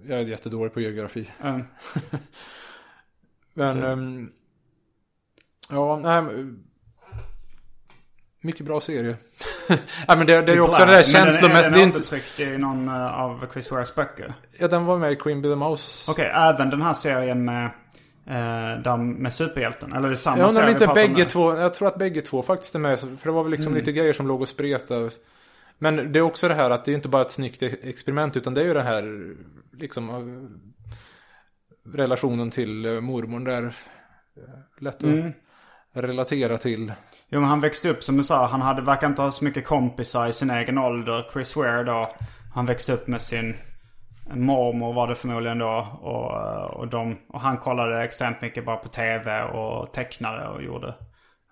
[0.08, 1.30] jag är jättedålig på geografi.
[1.42, 1.64] Mm.
[3.54, 4.30] Men, ehm,
[5.70, 6.22] ja, nej.
[8.40, 9.16] Mycket bra serie.
[10.06, 11.48] ja, men det, det är ju också det där känslomässiga.
[11.48, 14.34] Men det är den är inte- återtryckt i någon eh, av Chris Wares böcker.
[14.58, 16.10] Ja, den var med i Queen Bee the Mouse.
[16.10, 17.64] Okej, även den här serien med,
[18.26, 19.92] eh, där med superhjälten.
[19.92, 22.20] Eller det är samma Jag undrar serie vi inte bägge två, jag tror att bägge
[22.20, 23.00] två faktiskt är med.
[23.00, 25.10] För det var väl liksom lite grejer som låg och spretade.
[25.78, 28.36] Men det är också det här att det är inte bara ett snyggt e- experiment
[28.36, 29.34] utan det är ju det här
[29.72, 30.10] liksom
[31.94, 33.62] relationen till eh, mormorn där.
[33.64, 33.70] eh,
[34.80, 35.34] Lätt att
[36.04, 36.92] relatera till.
[37.28, 38.46] Jo men han växte upp som du sa.
[38.46, 41.30] Han hade, verkar inte ha så mycket kompisar i sin egen ålder.
[41.32, 42.14] Chris Ware då.
[42.54, 43.56] Han växte upp med sin
[44.34, 45.98] mormor var det förmodligen då.
[46.00, 50.62] Och, eh, och, de, och han kollade extremt mycket bara på tv och tecknade och
[50.62, 50.94] gjorde.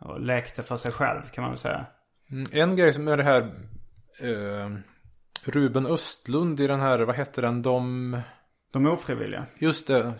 [0.00, 1.86] Och lekte för sig själv kan man väl säga.
[2.30, 3.50] Mm, En grej som är det här
[4.22, 4.70] eh,
[5.44, 8.20] Ruben Östlund i den här, vad heter den, de...
[8.72, 9.46] De är ofrivilliga.
[9.58, 10.12] Just det.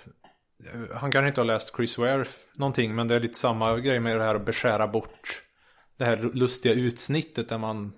[0.95, 2.25] Han kanske inte har läst Chris Ware
[2.57, 5.43] någonting, men det är lite samma grej med det här att beskära bort
[5.99, 7.93] det här lustiga utsnittet där man...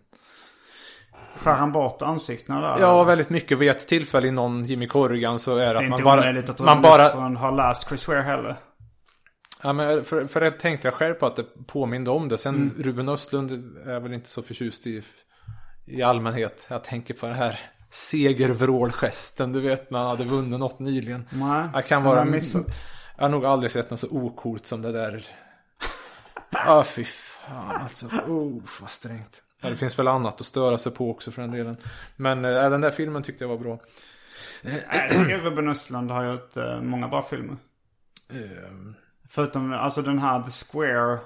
[1.37, 2.81] Skär han bort ansiktena där?
[2.81, 3.59] Ja, väldigt mycket.
[3.59, 6.05] Vid ett tillfälle i någon Jimmy Corrigan så är det Det är att inte man
[6.05, 6.21] bara...
[6.21, 7.15] omöjligt att Man bara...
[7.15, 7.39] bara...
[7.39, 8.57] har läst Chris Ware heller.
[9.63, 12.39] Ja, men för, för det tänkte jag själv på att det påminde om det.
[12.39, 12.75] Sen Mm.
[12.83, 15.03] Ruben Östlund är väl inte så förtjust i,
[15.87, 16.67] i allmänhet.
[16.71, 17.61] Jag tänker på den här
[17.91, 21.29] segervrålgesten, du vet när han hade vunnit något nyligen.
[21.33, 22.67] Nej, Jag kan vara missat.
[23.17, 25.27] Jag har nog aldrig sett något så okult som det där.
[26.51, 28.07] Ja, ah, fy fan alltså.
[28.07, 29.43] Oh, vad strängt.
[29.61, 31.77] Ja, det finns väl annat att störa sig på också för den delen.
[32.17, 33.79] Men äh, den där filmen tyckte jag var bra.
[34.63, 37.57] Jag tycker Ruben Östlund har gjort eh, många bra filmer.
[38.31, 38.95] Ehm,
[39.29, 41.19] Förutom, alltså den här The Square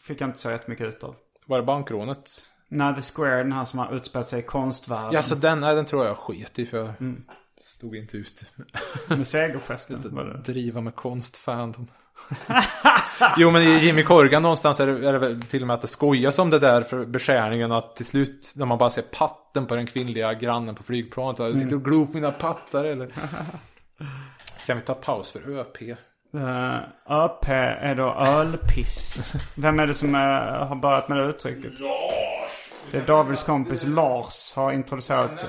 [0.00, 1.16] fick jag inte så jättemycket ut av.
[1.46, 2.30] var det bankrånet?
[2.74, 5.10] Nej, The Square, den här som har utspelat sig i konstvärlden.
[5.12, 7.22] Ja, så den, nej, den tror jag sket i för jag Mm.
[7.64, 8.44] stod inte ut.
[9.06, 10.14] Med segergesten.
[10.14, 10.52] var det.
[10.52, 11.86] Driva med konstfandom.
[13.36, 15.80] jo men i Jimmy Corrigan någonstans är det, är det väl till och med att
[15.80, 19.66] det skojas om det där för beskärningen att till slut när man bara ser patten
[19.66, 21.40] på den kvinnliga grannen på flygplanet.
[21.40, 21.56] Mm.
[21.56, 23.08] Sitter och glor på mina pattar eller?
[24.66, 25.82] kan vi ta paus för ÖP?
[26.34, 26.74] Uh,
[27.08, 29.18] ÖP är då ölpiss.
[29.54, 30.20] Vem är det som eh,
[30.68, 31.72] har börjat med det uttrycket?
[32.90, 35.46] Det är Davids kompis Lars har introducerat.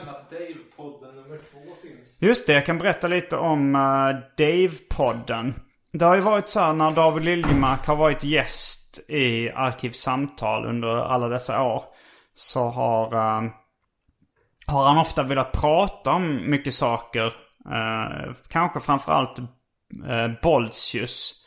[2.20, 3.82] Just det, jag kan berätta lite om eh,
[4.38, 5.54] Dave-podden.
[5.92, 10.88] Det har ju varit så här när David Liljemark har varit gäst i Arkivsamtal under
[10.88, 11.84] alla dessa år.
[12.36, 13.52] Så har, eh,
[14.68, 17.26] har han ofta velat prata om mycket saker.
[17.72, 21.42] Eh, kanske framförallt eh, Boltius.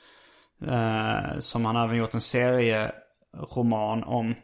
[1.39, 4.35] Som han även gjort en serieroman om.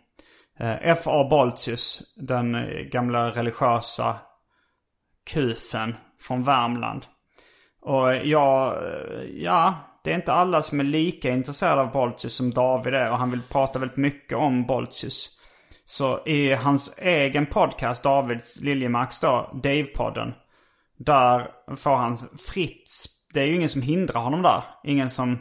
[0.58, 1.28] Eh, F.A.
[1.30, 4.16] Boltius, den eh, gamla religiösa
[5.26, 7.06] kufen från Värmland.
[7.80, 9.74] Och jag, eh, ja,
[10.04, 13.10] det är inte alla som är lika intresserade av Boltius som David är.
[13.10, 15.30] Och han vill prata väldigt mycket om Boltius.
[15.84, 20.32] Så i hans egen podcast, Davids Liljemarks då, Dave-podden.
[20.96, 22.90] Där får han fritt,
[23.34, 24.62] det är ju ingen som hindrar honom där.
[24.84, 25.38] Ingen som,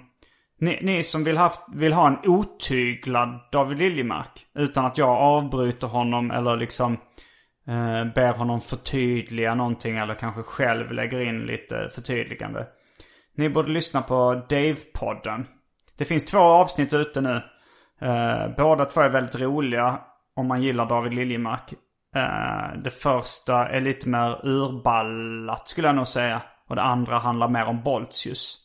[0.63, 4.45] ni, ni som vill, haft, vill ha en otyglad David Liljemark.
[4.55, 6.93] Utan att jag avbryter honom eller liksom
[7.67, 12.67] eh, ber honom förtydliga någonting eller kanske själv lägger in lite förtydligande.
[13.35, 15.45] Ni borde lyssna på Dave-podden.
[15.97, 17.41] Det finns två avsnitt ute nu.
[18.01, 19.99] Eh, båda två är väldigt roliga
[20.35, 21.73] om man gillar David Liljemark.
[22.15, 26.41] Eh, det första är lite mer urballat skulle jag nog säga.
[26.67, 28.62] Och det andra handlar mer om Boltius.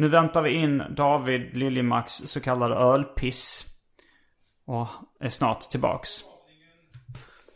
[0.00, 3.64] Nu väntar vi in David Liljemarks så kallade ölpiss.
[4.66, 4.86] Och
[5.20, 6.10] är snart tillbaks.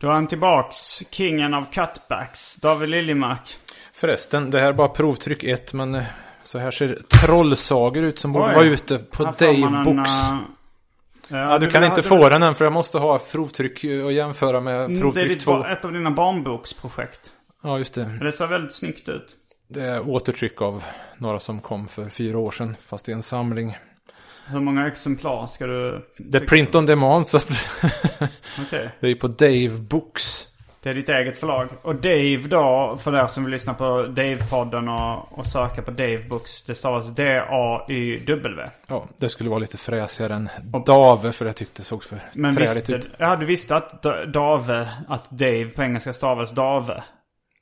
[0.00, 1.02] Då är han tillbaks.
[1.10, 2.56] Kingen av cutbacks.
[2.56, 3.56] David Liljemark.
[3.92, 6.04] Förresten, det här är bara provtryck 1 men eh,
[6.42, 8.54] så här ser trollsager ut som borde Oj.
[8.54, 10.10] vara ute på Dave Books.
[10.30, 10.36] eh,
[11.28, 14.12] Ja, du kan vill inte ha- få den än för jag måste ha provtryck och
[14.12, 15.64] jämföra med Mm, Det är provtryck ditt, 2.
[15.64, 17.32] ett av dina barnboksprojekt.
[17.62, 18.04] Ja, just det.
[18.20, 19.36] Det ser väldigt snyggt ut.
[19.74, 20.84] Det är återtryck av
[21.18, 22.76] några som kom för fyra år sedan.
[22.86, 23.76] Fast är en samling.
[24.46, 26.04] Hur många exemplar ska du...
[26.16, 27.50] Det är print on demand så att
[28.66, 28.90] Okej.
[29.00, 30.46] det är på Dave Books.
[30.82, 31.68] Det är ditt eget förlag.
[31.82, 36.18] Och Dave då, för er som vill lyssna på Dave-podden och, och söka på Dave
[36.28, 36.62] Books.
[36.62, 38.68] Det stavas D-A-Y-W.
[38.86, 40.48] Ja, det skulle vara lite fräsigare än
[40.86, 43.10] Dave för jag tyckte det såg för Men träligt visste, ut.
[43.18, 44.02] ja, du visste att
[44.32, 47.02] Dave, att Dave på engelska stavas Dave.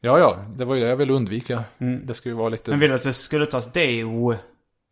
[0.05, 1.65] Ja, ja, det var ju det jag ville undvika.
[1.79, 2.71] Det skulle ju vara lite...
[2.71, 4.39] Men vill du att det skulle tas Dave?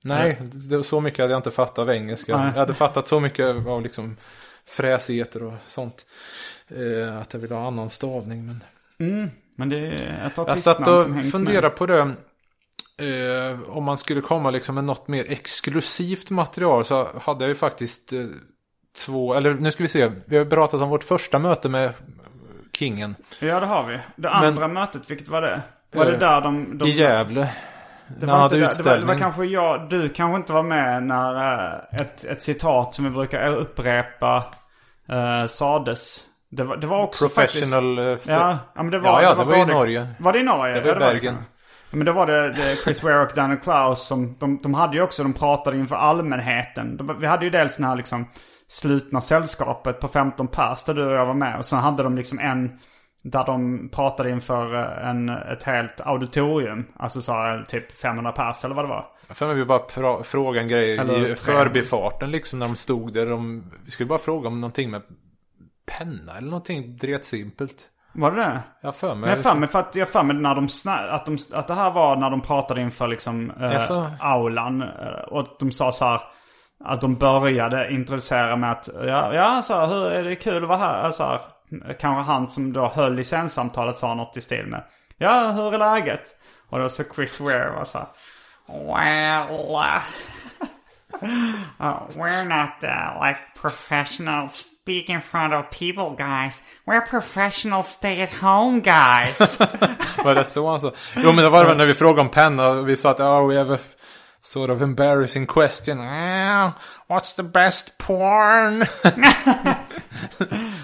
[0.02, 2.36] Nej, det så mycket hade jag inte fattat av engelska.
[2.36, 2.46] Nej.
[2.46, 4.16] Jag hade fattat så mycket av liksom
[4.64, 6.06] fräsigheter och sånt.
[6.68, 8.46] Eh, att jag ville ha annan stavning.
[8.46, 8.64] Men...
[8.98, 11.76] Mm, men det är ett Jag artistnamn satt som och hängt funderade med.
[11.76, 12.14] på det.
[12.98, 17.54] Eh, om man skulle komma liksom med något mer exklusivt material så hade jag ju
[17.54, 18.26] faktiskt eh,
[18.96, 20.10] två, eller nu ska vi se.
[20.24, 21.92] Vi har pratat om vårt första möte med
[22.78, 23.14] Kingen.
[23.40, 23.94] Ja, det har vi.
[23.96, 25.60] Det Men- andra mötet, vilket var det?
[25.92, 26.78] Var det Eh, där de...
[26.78, 27.50] de I Gävle.
[28.20, 31.02] Det var, inte hade det, var, det var kanske jag, du kanske inte var med
[31.02, 34.44] när eh, ett, ett citat som vi brukar upprepa
[35.12, 36.24] uh, sades.
[36.50, 37.96] Det var, det var också Professional.
[37.96, 38.30] faktiskt...
[38.30, 40.06] Ja, ja, men det var, ja, ja, det var i både- Norge.
[40.18, 40.74] Var det i Norge?
[40.74, 41.34] Det var i Ja, Bergen.
[41.34, 41.40] det.
[41.90, 44.96] Ja, men då var det, det Chris Ware och Daniel Klaus som, de, de hade
[44.96, 46.96] ju också, de pratade inför allmänheten.
[46.96, 48.28] De, vi hade ju dels den här liksom
[48.70, 51.58] slutna sällskapet på 15 pers där du och jag var med.
[51.58, 52.78] Och sen hade de liksom en
[53.22, 56.86] där de pratade inför eh, en, ett helt auditorium.
[56.96, 59.06] Alltså så här, typ 500 pers eller vad det var.
[59.28, 62.76] Jag för mig vi bara pra- fråga en grej Eller- i förbifarten liksom när de
[62.76, 63.26] stod där.
[63.26, 65.02] De, vi skulle bara fråga om någonting med
[65.98, 67.90] penna eller någonting dretsimpelt.
[68.12, 68.60] Var det det?
[68.82, 69.20] Jag för mig.
[69.20, 70.68] Men jag för mig för att jag för mig när de
[71.10, 73.72] att, de, att det här var när de pratade inför liksom eh,
[74.20, 74.82] aulan.
[74.82, 74.88] eh,
[75.28, 76.20] Och de sa så här.
[76.84, 80.68] Att de började introducera med att ja, ja så här, hur är det kul att
[80.68, 81.10] vara här?
[81.10, 81.40] Så här,
[82.00, 84.82] kanske han som då höll licenssamtalet sa något i stil med.
[85.18, 86.36] Ja, hur är läget?
[86.68, 88.06] Och då så Chris Ware var så här.
[88.66, 90.02] Well, uh,
[91.80, 96.62] uh we're not uh, like professional speak in front of people guys.
[96.86, 99.58] We're professional stay at home guys.
[100.24, 100.92] Var det så han sa?
[101.16, 103.48] Jo men det var det när vi frågade om Penn och vi sa att oh,
[103.48, 103.78] we have a
[104.40, 105.98] sort of embarrassing question.
[107.08, 108.78] What's the best porn?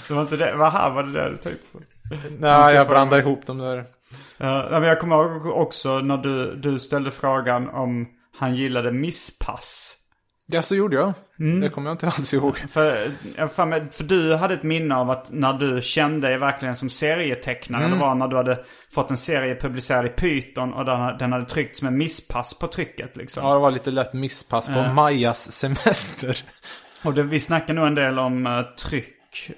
[0.08, 1.78] det var inte det, vad här var det det du tänkte på?
[2.38, 3.84] Nej, jag blandar ihop dem där.
[4.38, 9.95] Ja, men jag kommer ihåg också när du, du ställde frågan om han gillade misspass.
[10.52, 11.12] Ja, så gjorde jag.
[11.40, 11.60] Mm.
[11.60, 12.56] Det kommer jag inte alls ihåg.
[12.58, 16.90] För, med- för du hade ett minne av att när du kände dig verkligen som
[16.90, 17.84] serietecknare.
[17.84, 17.98] Mm.
[17.98, 21.44] Det var när du hade fått en serie publicerad i Python och den, den hade
[21.46, 23.46] tryckts med misspass på trycket liksom.
[23.46, 24.92] Ja, det var lite lätt misspass på Ja.
[24.92, 26.44] Majas semester.
[27.02, 29.12] Och det, vi snackar nog en del om uh, tryck.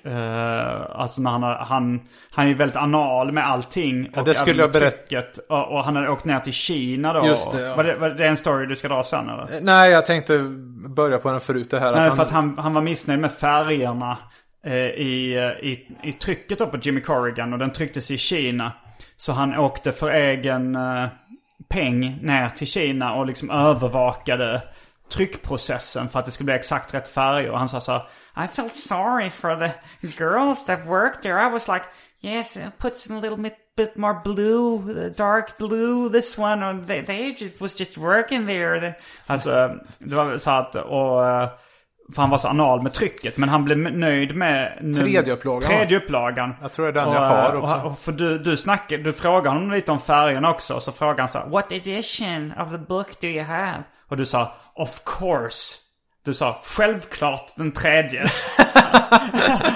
[0.07, 2.01] Uh, alltså när han, har- han,
[2.31, 4.11] han är väldigt anal med allting.
[4.15, 5.23] Ja, och det skulle jag berätta.
[5.49, 7.27] Och, och han hade åkt ner till Kina då.
[7.27, 7.75] Just det, ja.
[7.77, 9.61] var, det, var det en story du ska dra sen eller?
[9.61, 10.39] Nej, jag tänkte
[10.89, 11.93] börja på den förut det här.
[11.93, 14.19] Nej, att för att han, han var missnöjd med färgerna
[14.65, 18.73] eh, i, eh, i, i trycket då på Jimmy Corrigan och den trycktes i Kina.
[19.17, 21.07] Så han åkte för egen, eh,
[21.69, 24.63] peng ner till Kina och liksom övervakade
[25.11, 27.51] tryckprocessen för att det skulle bli exakt rätt färger.
[27.51, 29.73] Och han sa så här, I felt sorry for the
[30.25, 31.47] girls that worked there.
[31.49, 31.85] I was like,
[32.21, 36.67] yes, put a little bit, bit more blue, dark blue, this one.
[36.67, 38.81] And they, they just, was just working there.
[38.81, 38.95] The-
[39.27, 41.21] Alltså, det var så att, och...
[42.15, 43.37] För han var så anal med trycket.
[43.37, 44.79] Men han blev nöjd med...
[44.81, 45.61] num- Tredje upplagan?
[45.63, 46.55] Tredje upplagan.
[46.63, 47.75] Jag tror det är den och, jag har också.
[47.75, 50.75] Och, och för du, du snackade, du frågade honom lite om färgerna också.
[50.75, 53.83] Och så frågade han så här, What edition of the book do you have?
[54.09, 55.79] Och du sa, of course.
[56.25, 58.23] Du sa, självklart den tredje.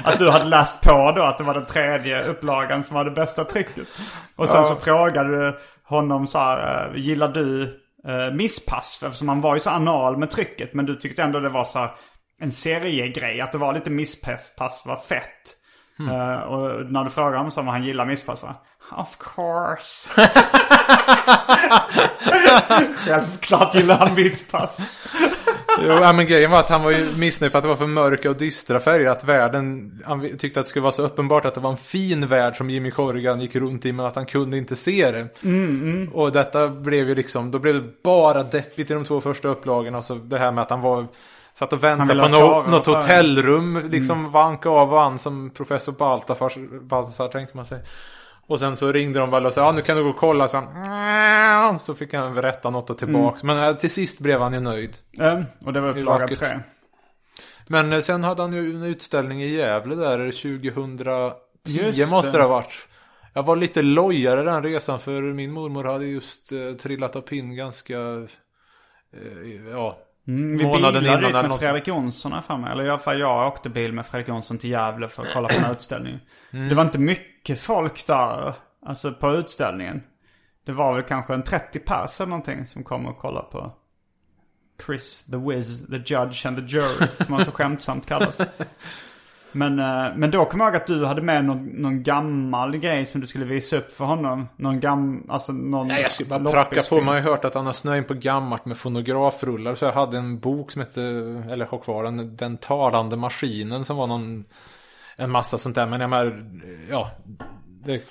[0.04, 3.10] att du hade läst på då att det var den tredje upplagan som var det
[3.10, 3.88] bästa trycket.
[4.36, 7.62] Och sen så frågade du honom så här, eh, gillar du
[8.08, 9.02] eh, misspass?
[9.06, 10.74] Eftersom han var ju så anal med trycket.
[10.74, 11.90] Men du tyckte ändå det var så här
[12.40, 13.40] en seriegrej.
[13.40, 15.56] Att det var lite misspass pass var fett.
[16.10, 18.54] Eh, och när du frågade honom så om han gillar misspass va?
[18.96, 20.10] Of course.
[22.94, 24.90] Självklart gillar han misspass.
[25.80, 28.30] Jo, men grejen var att han var ju missnöjd för att det var för mörka
[28.30, 29.10] och dystra färger.
[29.10, 32.26] Att världen, han tyckte att det skulle vara så uppenbart att det var en fin
[32.26, 33.92] värld som Jimmy Corrigan gick runt i.
[33.92, 35.28] Men att han kunde inte se det.
[36.12, 39.98] Och detta blev ju liksom, då blev det bara deppigt i de två första upplagorna.
[39.98, 41.06] Och så det här med att han var,
[41.54, 43.90] satt och Han väntade på klara något, hotellrum.
[43.90, 47.78] Liksom vanka av och an som professor Baltasar, Baltasar tänkte man sig.
[48.52, 50.48] Och sen så ringde de väl och sa, ja nu kan du gå och kolla.
[50.48, 53.42] Så, han, så fick han berätta något och tillbaks.
[53.42, 54.96] Men eh, till sist blev han ju nöjd.
[55.20, 56.60] Mm, och det var upplaga tre.
[57.66, 61.32] Men eh, sen hade han ju en utställning i Gävle där 2010
[61.64, 62.42] Just måste det.
[62.42, 62.88] ha varit.
[63.34, 67.56] Jag var lite lojare den resan för min mormor hade just eh, trillat av pinn
[67.56, 67.98] ganska,
[69.12, 69.98] eh, ja,
[70.28, 71.60] Mm, vi månaden innan eller med något.
[71.60, 72.70] Fredrik Jonsson här framme.
[72.70, 75.48] Eller i alla fall jag åkte bil med Fredrik Jonsson till Gävle för att kolla
[75.48, 76.20] på den här utställningen.
[76.52, 76.68] Mm.
[76.68, 78.54] Det var inte mycket folk där.
[78.86, 80.02] Alltså på utställningen.
[80.64, 83.72] Det var väl kanske en 30 pers eller någonting som kom och kollade på
[84.86, 87.06] Chris the Wiz, the Judge and the Jury.
[87.16, 88.40] Som han så skämtsamt kallas.
[89.52, 93.06] Men, eh, men då kom jag ihåg att du hade med någon, någon gammal grej
[93.06, 94.48] som du skulle visa upp för honom.
[94.56, 96.96] Någon gammal, alltså någon Nej, jag skulle bara pracka på.
[96.96, 99.74] Man har ju hört att han har snöat in på gammalt med fonografrullar.
[99.74, 101.02] Så jag hade en bok som hette,
[101.50, 104.44] eller har kvar den, Den talande maskinen som var någon,
[105.16, 105.86] en massa sånt där.
[105.86, 106.44] Men jag menar,
[106.90, 107.10] ja,
[107.84, 108.02] det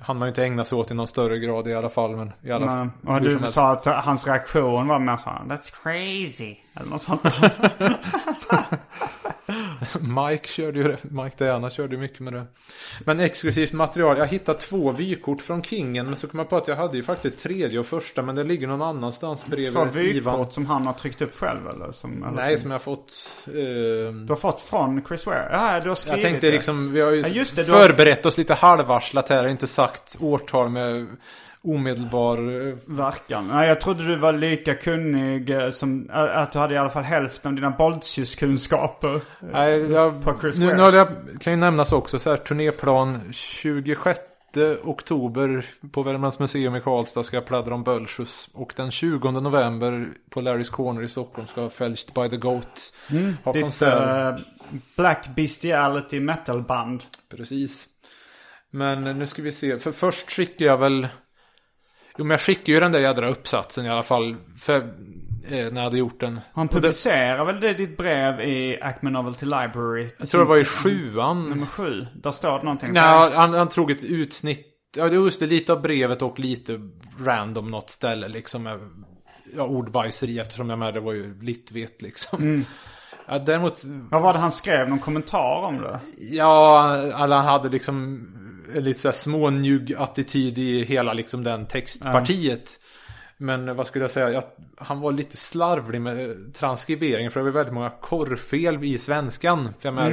[0.00, 2.16] hann man ju inte ägna sig åt i någon större grad i alla fall.
[2.16, 2.88] Men i alla fall.
[3.14, 6.56] Och du sa att hans reaktion var mer så här, That's crazy.
[6.74, 7.22] Eller något sånt.
[10.00, 12.44] Mike körde ju Mike Diana körde ju mycket med det.
[13.04, 14.18] Men exklusivt material.
[14.18, 16.06] Jag hittade två vykort från Kingen.
[16.06, 18.22] Men så kom jag på att jag hade ju faktiskt tredje och första.
[18.22, 20.34] Men det ligger någon annanstans Två bredvid Ivan.
[20.38, 21.92] vykort som han har tryckt upp själv eller?
[21.92, 23.12] Som, eller Nej, som, som jag fått.
[23.46, 25.48] Eh, Du har fått från Chris Ware?
[25.52, 26.52] Ja, du har skrivit jag tänkte det.
[26.52, 29.48] liksom, vi har ju Ja, det, du har- förberett oss lite halvvarslat här.
[29.48, 29.87] Inte sagt
[30.20, 31.06] årtal med
[31.62, 32.38] omedelbar...
[32.68, 33.48] eh, Verkan.
[33.48, 36.90] Nej, jag trodde du var lika kunnig eh, som, äh, att du hade i alla
[36.90, 39.20] fall hälften av dina Boltius-kunskaper.
[39.40, 41.08] Nej, jag, på Chris nu, nu jag,
[41.40, 44.20] kan ju nämnas också så här turnéplan 26
[44.84, 48.48] oktober på Värmlands museum i Karlstad ska jag pladdra om Bölsjus.
[48.52, 52.92] Och den 20 november på Larrys Corner i Stockholm ska Fälscht by the Goat
[53.44, 54.38] ha Ditt konsert.
[54.38, 54.44] eh,
[54.96, 57.02] Black Bestiality metal-band.
[57.36, 57.86] Precis.
[58.70, 59.78] Men nu ska vi se.
[59.78, 61.08] För först skickar jag väl...
[62.18, 64.36] Jo men jag skickar ju den där jädra uppsatsen i alla fall.
[64.58, 66.40] För, eh, när jag hade gjort den.
[66.52, 70.08] Han publicerar väl det, ditt brev i Acme Novelty Library?
[70.18, 71.48] jag tror det var i sjuan.
[71.48, 72.06] Nummer sju.
[72.14, 72.92] Där står det någonting.
[72.92, 74.66] Nej, han, han tog ett utsnitt.
[74.96, 75.46] Ja, just det.
[75.46, 76.80] Lite av brevet och lite
[77.20, 78.62] random något ställe liksom.
[78.62, 78.80] med,
[79.56, 82.64] Ja, ordbajseri eftersom jag med det var ju litvet liksom.
[83.26, 83.84] Ja, däremot.
[83.84, 84.88] Vad var det han skrev?
[84.88, 86.00] Någon kommentar om det?
[86.18, 88.20] Ja, alla han hade liksom
[88.74, 92.80] lite så här smånjugg attityd i hela liksom den textpartiet.
[93.36, 94.30] Men vad skulle jag säga?
[94.32, 94.44] Jag,
[94.76, 97.30] han var lite slarvlig med transkriberingen.
[97.30, 99.64] För det var väldigt många korrfel i svenskan.
[99.78, 100.10] För jag menar,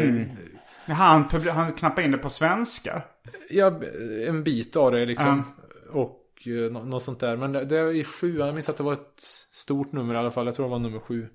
[0.85, 0.95] Jaha,
[1.31, 3.01] han, han knappade in det på svenska.
[3.49, 3.79] Ja,
[4.27, 5.43] en bit av det liksom.
[5.91, 7.37] Och eh, nå- något sånt där.
[7.37, 10.17] Men det, det är i sju, jag minns att det var ett stort nummer i
[10.17, 10.45] alla fall.
[10.45, 11.27] Jag tror det var nummer sju.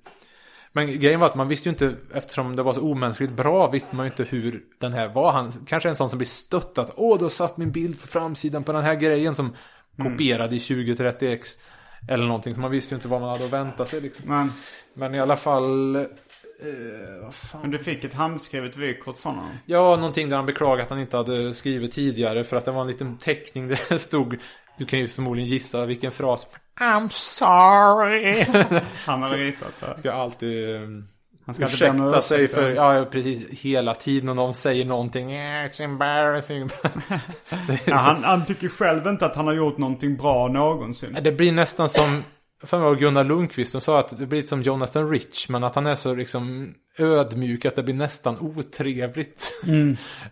[0.72, 3.96] Men grejen var att man visste ju inte, eftersom det var så omänskligt bra, visste
[3.96, 5.32] man ju inte hur den här var.
[5.32, 6.92] Han kanske en sån som blir stöttat.
[6.96, 9.56] Åh, du har satt min bild på framsidan på den här grejen som
[9.96, 11.58] kopierade i 2030x.
[12.08, 12.54] Eller någonting.
[12.54, 14.28] Så man visste ju inte vad man hade att vänta sig liksom.
[14.28, 14.52] Men,
[14.94, 16.06] Men i alla fall...
[17.32, 19.52] Fan men du fick ett handskrivet vykort från honom.
[19.66, 22.80] Ja, någonting där han beklagade att han inte hade skrivit tidigare för att det var
[22.80, 24.38] en liten teckning där det stod
[24.78, 26.46] Du kan ju förmodligen gissa vilken fras
[26.80, 28.44] I'm sorry
[29.04, 29.98] Han hade ritat det.
[29.98, 30.80] Ska alltid eh,
[31.46, 32.94] Han ska om ursäkta ursäkt, sig för, ja.
[32.94, 35.32] ja precis, hela tiden och de säger någonting.
[35.32, 36.68] "Yeah, It's embarrassing.
[37.84, 41.16] Ja, han, han tycker själv inte att han har gjort någonting bra någonsin.
[41.22, 42.24] det blir nästan som,
[42.62, 45.86] för mig Gunnar Lundqvist som sa att det blir som Jonathan Rich, men att han
[45.86, 49.52] är så liksom ödmjuk att det blir nästan otrevligt.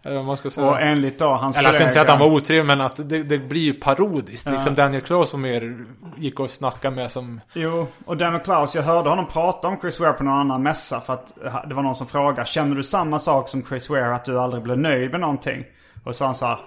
[0.03, 0.66] Eller vad man ska säga.
[0.66, 0.74] Mm.
[0.74, 2.97] Och enligt då hans Eller jag ska inte säga att han var otrevlig, men att
[3.09, 4.51] det, det blir ju parodiskt.
[4.51, 5.85] Liksom Daniel Klaus var mer,
[6.16, 7.41] gick och snackade med som...
[7.53, 11.01] Jo, och Daniel Klaus, jag hörde honom prata om Chris Ware på någon annan mässa
[11.01, 14.14] för att eh, det var någon som frågade Känner du samma sak som Chris Ware,
[14.14, 15.64] att du aldrig blev nöjd med någonting?
[16.05, 16.59] Och så sa han här,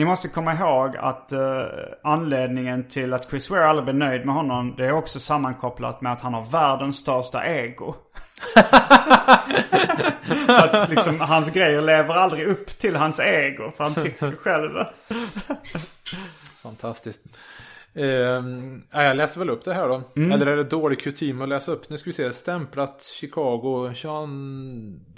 [0.00, 1.64] Ni måste komma ihåg att eh,
[2.02, 6.12] anledningen till att Chris Ware aldrig blev nöjd med honom Det är också sammankopplat med
[6.12, 7.94] att han har världens största ego.
[10.46, 14.70] så att liksom hans grejer lever aldrig upp till hans ego för han tycker själv
[16.62, 17.22] Fantastiskt.
[18.90, 20.02] Ja, jag läser väl upp det här då.
[20.16, 20.32] Mm.
[20.32, 21.90] Eller är det dålig kutym att läsa upp?
[21.90, 22.32] Nu ska vi se.
[22.32, 24.08] Stämplat Chicago 20,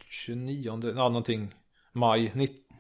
[0.09, 1.55] 29, ja någonting.
[1.93, 2.33] Maj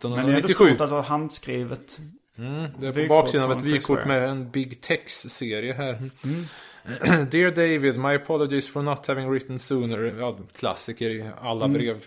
[0.08, 0.70] Men det är 1997.
[0.70, 1.98] att det var handskrivet.
[2.38, 5.98] Mm, det är på baksidan av ett vykort med en Big Tex-serie här.
[7.30, 10.14] Dear David, my apologies for not having written sooner.
[10.18, 12.04] Ja, klassiker i alla brev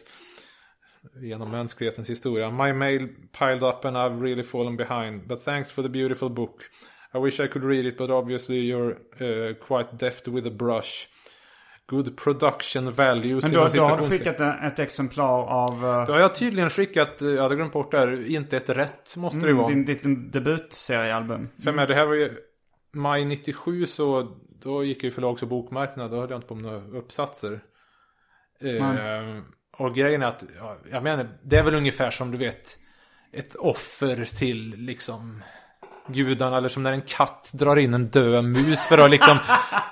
[1.21, 2.51] genom mänsklighetens historia.
[2.51, 3.07] My mail
[3.39, 5.27] piled up and I've really fallen behind.
[5.27, 6.61] But thanks for the beautiful book.
[7.13, 11.07] I wish I could read it, but obviously you're uh, quite deft with a brush.
[11.87, 13.43] Good production values.
[13.43, 16.69] Men då, då har du skickat en, ett exemplar av eh, Då har jag tydligen
[16.69, 19.67] skickat, eh, jag hade glömt bort det här, inte ett rätt måste det vara.
[19.67, 21.49] din, ditt debutseriealbum.
[21.63, 22.31] För med det här var ju
[22.93, 26.11] maj 97 så då gick jag ju förlags och bokmarknad.
[26.11, 27.59] Då höll jag inte på med några uppsatser.
[28.61, 29.39] Eh,
[29.77, 32.79] och grejen är att, ja, jag menar, det är väl ungefär som du vet
[33.31, 35.43] ett offer till liksom
[36.07, 36.57] gudarna.
[36.57, 39.37] Eller som när en katt drar in en död mus för att liksom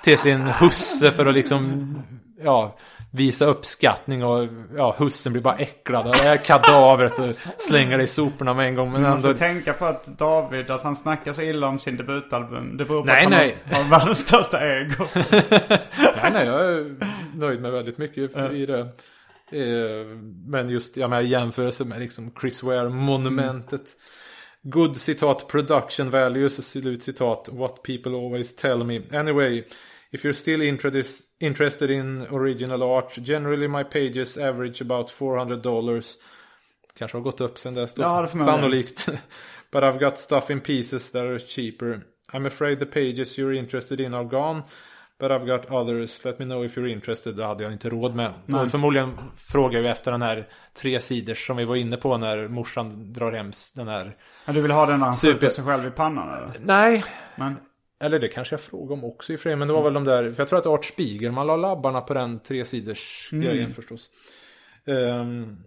[0.02, 1.94] till sin husse för att liksom
[2.42, 2.76] ja,
[3.10, 8.04] visa uppskattning och ja, hussen blir bara äcklad av det här kadavret och slänger det
[8.04, 8.92] i soporna med en gång.
[8.92, 11.96] Men Du måste ändå, tänka på att David, att han snackar så illa om sin
[11.96, 12.76] debutalbum.
[12.76, 13.56] Det beror på Nej, att han nej.
[13.64, 15.06] Har, har världens största ego.
[15.14, 16.94] Nej, nej, jag är
[17.34, 18.80] nöjd med väldigt mycket i det.
[19.52, 20.06] Eh,
[20.46, 23.84] Men just, jag menar jämförelse med liksom Chris Ware-monumentet.
[24.66, 29.02] Good citat, production values, slut citat, what people always tell me.
[29.12, 29.64] Anyway,
[30.10, 36.16] if you're still interested, in original art, generally my pages average about 400 dollars.
[36.98, 38.02] Kanske har gått upp sen dess då.
[38.02, 38.28] Ja.
[38.28, 39.08] Sannolikt.
[39.70, 42.00] But I've got stuff in pieces that are cheaper.
[42.32, 44.62] I'm afraid the pages you're interested in are gone.
[45.20, 46.24] But I've got others.
[46.24, 47.36] Let me know if you're interested.
[47.36, 48.32] Det hade jag inte råd med.
[48.62, 52.48] Och förmodligen frågar vi efter den här tre sidors som vi var inne på när
[52.48, 54.16] morsan drar hem den här.
[54.44, 55.32] Ja, du vill ha den när han Super.
[55.34, 56.52] skjuter sig själv i pannan eller?
[56.60, 57.04] Nej.
[57.36, 57.56] Men,
[58.00, 59.56] Eller det kanske jag frågade om också i och för sig.
[59.56, 60.32] Men det var väl de där.
[60.32, 64.10] För jag tror att Art Spiegelman la labbarna på den tre sidors grejen förstås.
[64.86, 65.64] Um,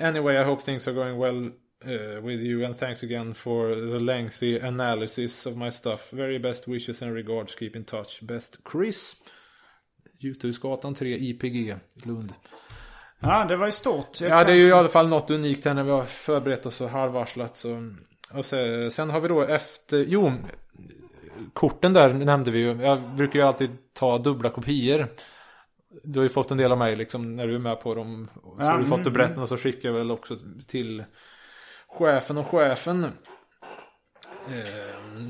[0.00, 1.52] anyway, I hope things are going well
[1.84, 2.64] uh, with you.
[2.66, 6.10] And thanks again for the lengthy analysis of my stuff.
[6.12, 7.54] Very best wishes and regards.
[7.58, 8.22] Keep in touch.
[8.22, 9.14] Best Chris.
[10.18, 11.74] Juthusgatan 3 IPG
[12.04, 12.32] Lund.
[13.20, 14.20] ja, det var ju stort.
[14.20, 16.02] Jag Ja, kan- det är ju i alla fall något unikt här när vi har
[16.04, 17.56] förberett oss så halvvarslat.
[17.56, 17.94] Så.
[18.34, 20.32] Och sen, sen har vi då efter, jo,
[21.52, 22.82] korten där nämnde vi ju.
[22.82, 25.06] Jag brukar ju alltid ta dubbla kopior.
[26.04, 28.28] Du har ju fått en del av mig liksom när du är med på dem.
[28.34, 30.36] Så Ja, har du fått mm, det berättat och så skickar jag väl också
[30.68, 31.04] till
[31.90, 33.04] chefen och chefen.
[33.04, 33.12] Eh,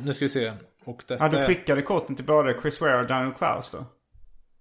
[0.04, 0.52] nu ska vi se.
[0.84, 3.86] Och detta Ja, du skickade korten till både Chris Ware och Daniel Klaus då?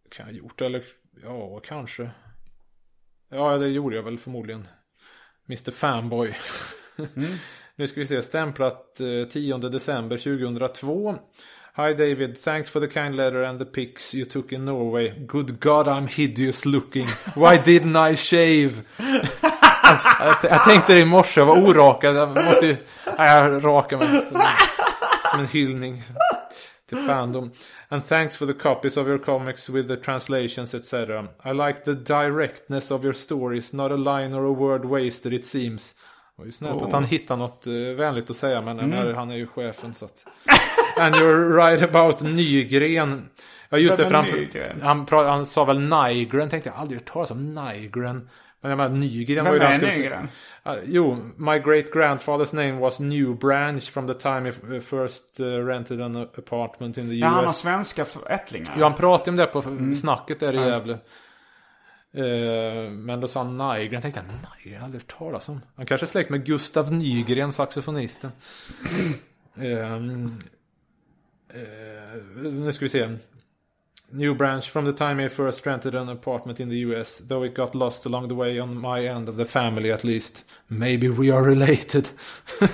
[0.09, 0.83] kan jag ha gjort eller
[1.23, 2.09] ja, kanske.
[3.29, 4.67] Ja, det gjorde jag väl förmodligen.
[5.47, 6.35] Mr Fanboy.
[7.75, 11.15] nu ska vi se, stämplat eh, 10 december 2002.
[11.75, 15.13] Hi David, thanks for the kind letter and the pics you took in Norway.
[15.27, 17.07] Good God I'm hideous looking.
[17.35, 18.83] Why didn't I shave?
[20.19, 22.15] jag, jag tänkte det i morse, jag var orakad.
[22.15, 22.77] Jag måste ju...
[23.17, 24.07] Nej, jag rakar mig.
[25.31, 26.03] Som en hyllning
[26.89, 27.51] till fandom.
[27.89, 30.93] And thanks for the copies of your comics with the translations etc.
[31.45, 35.45] I like the directness of your stories, not a line or a word wasted it
[35.45, 35.93] seems.
[35.93, 39.13] Det var ju snällt att han hittar något uh, vänligt att säga, men jag menar,
[39.13, 40.25] han är ju chefen så att...
[40.99, 43.29] And you're right about Nygren.
[43.69, 44.27] Ja just det, för han,
[44.81, 48.29] han, han sa väl Nygren, tänkte jag aldrig hört talas om Nygren.
[48.61, 49.97] Men jag menar Nygren var Vem ju den är säga.
[50.03, 50.27] Nygren?
[50.67, 55.45] Uh, jo, my great grandfather's name was New Branch from the time he first uh,
[55.45, 57.19] rented an apartment in the US.
[57.21, 58.73] Ja, han har svenska ättlingar.
[58.77, 59.95] Jo, han pratade om det på Mm.
[59.95, 60.93] snacket där i Gävle.
[62.13, 63.93] Eh, men då sa han Nygren.
[63.93, 65.61] Jag tänkte, Nygren, har aldrig hört talas om.
[65.75, 68.31] Han kanske är släkt med Gustav Nygren, saxofonisten.
[71.53, 73.09] Eh, nu ska vi se.
[74.11, 77.53] New branch from the time I first rented an apartment in the US, though it
[77.53, 80.43] got lost along the way on my end of the family at least.
[80.67, 82.09] Maybe we are related.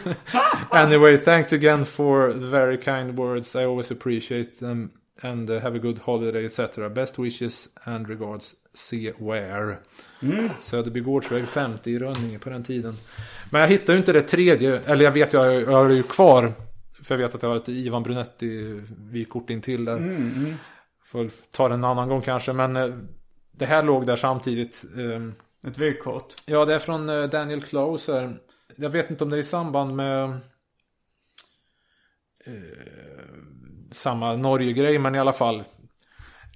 [0.72, 3.56] anyway, thanks again for the very kind words.
[3.56, 4.92] I always appreciate them.
[5.22, 6.90] And uh, have a good holiday, etc.
[6.90, 9.14] Best wishes and regards, C.
[9.18, 9.78] Ware.
[10.22, 10.50] Mm.
[10.60, 12.94] Söderby Gårdsväg 50 i Rönninge på den tiden.
[13.50, 16.04] Men jag hittar ju inte det tredje, eller jag vet jag, jag har det ju
[16.04, 16.54] kvar.
[17.02, 18.82] För jag vet att jag har ett Ivan Brunetti
[19.12, 19.98] vykort in till där.
[19.98, 20.58] Mm,
[21.06, 22.96] Får ta det en annan gång kanske, men eh,
[23.52, 24.86] det här låg där samtidigt.
[24.98, 26.34] Eh, Ett vykort.
[26.48, 28.38] Ja, det är från eh, Daniel här.
[28.76, 30.30] Jag vet inte om det är i samband med
[32.46, 32.54] eh,
[33.92, 35.64] samma Norge-grej, men i alla fall.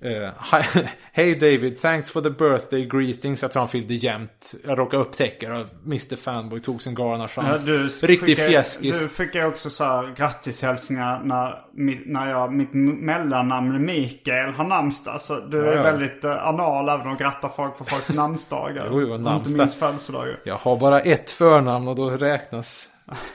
[0.02, 0.30] Eh,
[1.12, 3.42] Hej David, thanks for the birthday greetings.
[3.42, 4.54] Jag tror han fyllde jämnt.
[4.68, 7.66] Jag råkade upptäcka att Mr Fanboy tog sin galna Ja, chans.
[7.66, 9.00] du Riktig fjäskis.
[9.00, 11.62] Du fick jag också så här grattishälsningar när,
[12.06, 15.22] när jag, mitt mellannamn Mikael har namnsdag.
[15.22, 15.84] Så du Ja, är ja.
[15.84, 18.88] väldigt uh, anal även och grattar folk på folks namnsdagar.
[18.92, 19.36] Jo, jo, namnsdag.
[19.52, 20.40] Inte minst födelsedagar.
[20.44, 22.88] Jag har bara ett förnamn och då räknas.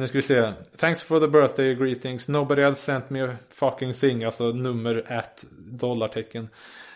[0.00, 0.52] Nu ska vi se.
[0.76, 2.28] Thanks for the birthday greetings.
[2.28, 4.24] Nobody else sent me a fucking thing.
[4.24, 6.48] Alltså nummer ett dollartecken.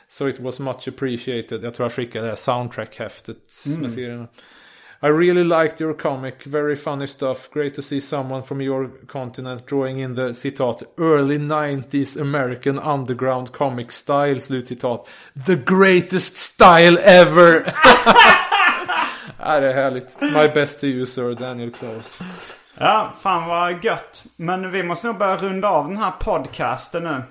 [0.09, 1.65] So it was much appreciated.
[1.65, 4.27] Jag tror jag skickade det här soundtrack-häftet med serierna.
[5.03, 6.35] I really liked your comic.
[6.45, 7.51] Very funny stuff.
[7.53, 13.53] Great to see someone from your continent drawing in the citat early 90s American underground
[13.53, 14.41] comic style.
[14.41, 15.09] Slutcitat.
[15.47, 17.75] The greatest style ever!
[19.41, 20.21] Ja, det är härligt.
[20.21, 22.25] My best to you sir, Daniel Close.
[22.79, 24.25] Ja, fan vad gött.
[24.37, 27.23] Men vi måste nog börja runda av den här podcasten nu.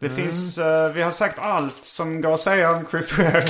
[0.00, 0.16] Det Mm.
[0.16, 3.44] finns, eh, vi har sagt allt som går att säga om Chris Ware.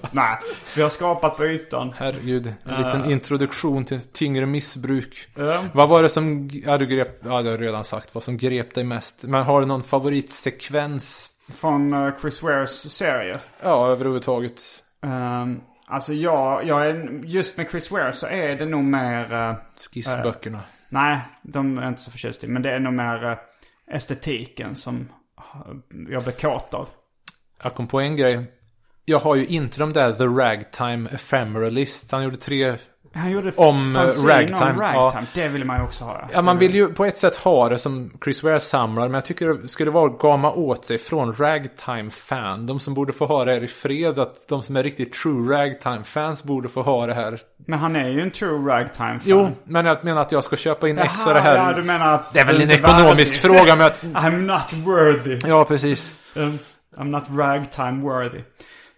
[0.10, 0.38] Nej,
[0.76, 1.94] vi har skapat på ytan.
[1.96, 5.28] Herregud, en liten introduktion till tyngre missbruk.
[5.38, 5.64] Ja.
[5.74, 8.74] Vad var det som, ja du grep, ja det har redan sagt, vad som grep
[8.74, 9.22] dig mest.
[9.22, 11.30] Men har du någon favoritsekvens?
[11.54, 13.38] Från eh, Chris Wares serie.
[13.62, 14.60] Ja, överhuvudtaget.
[15.02, 19.32] Um, alltså jag, jag är, just med Chris Ware så är det nog mer...
[19.32, 19.54] eh,
[19.92, 20.60] Skissböckerna.
[20.88, 22.46] nej, de är jag inte så förtjust i.
[22.46, 23.38] Men det är nog mer eh,
[23.94, 25.08] estetiken som
[26.08, 26.88] jag blir kåt av.
[27.62, 28.52] Jag kom på en grej.
[29.04, 32.12] Jag har ju inte de där The Ragtime Ephemeralist.
[32.12, 32.76] Han gjorde tre...
[33.14, 35.26] Han gjorde Om, eh, ragtime, om ragtime.
[35.34, 36.28] Det vill man ju också ha.
[36.32, 39.02] Ja, man vill ju på ett sätt ha det som Chris Ware samlar.
[39.02, 42.66] Men jag tycker det skulle vara att gama åt sig från ragtime-fan.
[42.66, 44.18] De som borde få ha det här i fred.
[44.18, 47.38] Att de som är riktigt true ragtime-fans borde få ha det här.
[47.66, 49.20] Men han är ju en true ragtime-fan.
[49.24, 51.70] Jo, men jag menar att jag ska köpa in ex av det Jaha, här.
[51.70, 52.32] Ja, du menar att...
[52.32, 53.76] Det är väl en ekonomisk fråga.
[53.76, 55.38] Men att, I'm not worthy.
[55.48, 56.14] ja, precis.
[56.34, 56.58] Um,
[56.96, 58.40] I'm not ragtime worthy.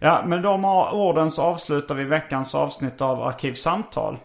[0.05, 4.17] Ja, med de orden så avslutar vi veckans avsnitt av Arkivsamtal.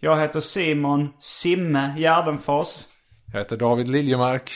[0.00, 2.84] Jag heter Simon Simme Gärdenfors.
[3.32, 4.50] Jag heter David Liljemark.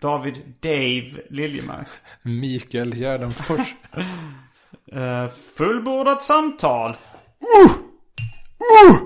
[0.00, 1.88] David Dave Liljemark.
[2.22, 3.74] Mikael Gärdenfors.
[4.92, 6.96] Uh, fullbordat samtal.
[8.84, 9.05] Ever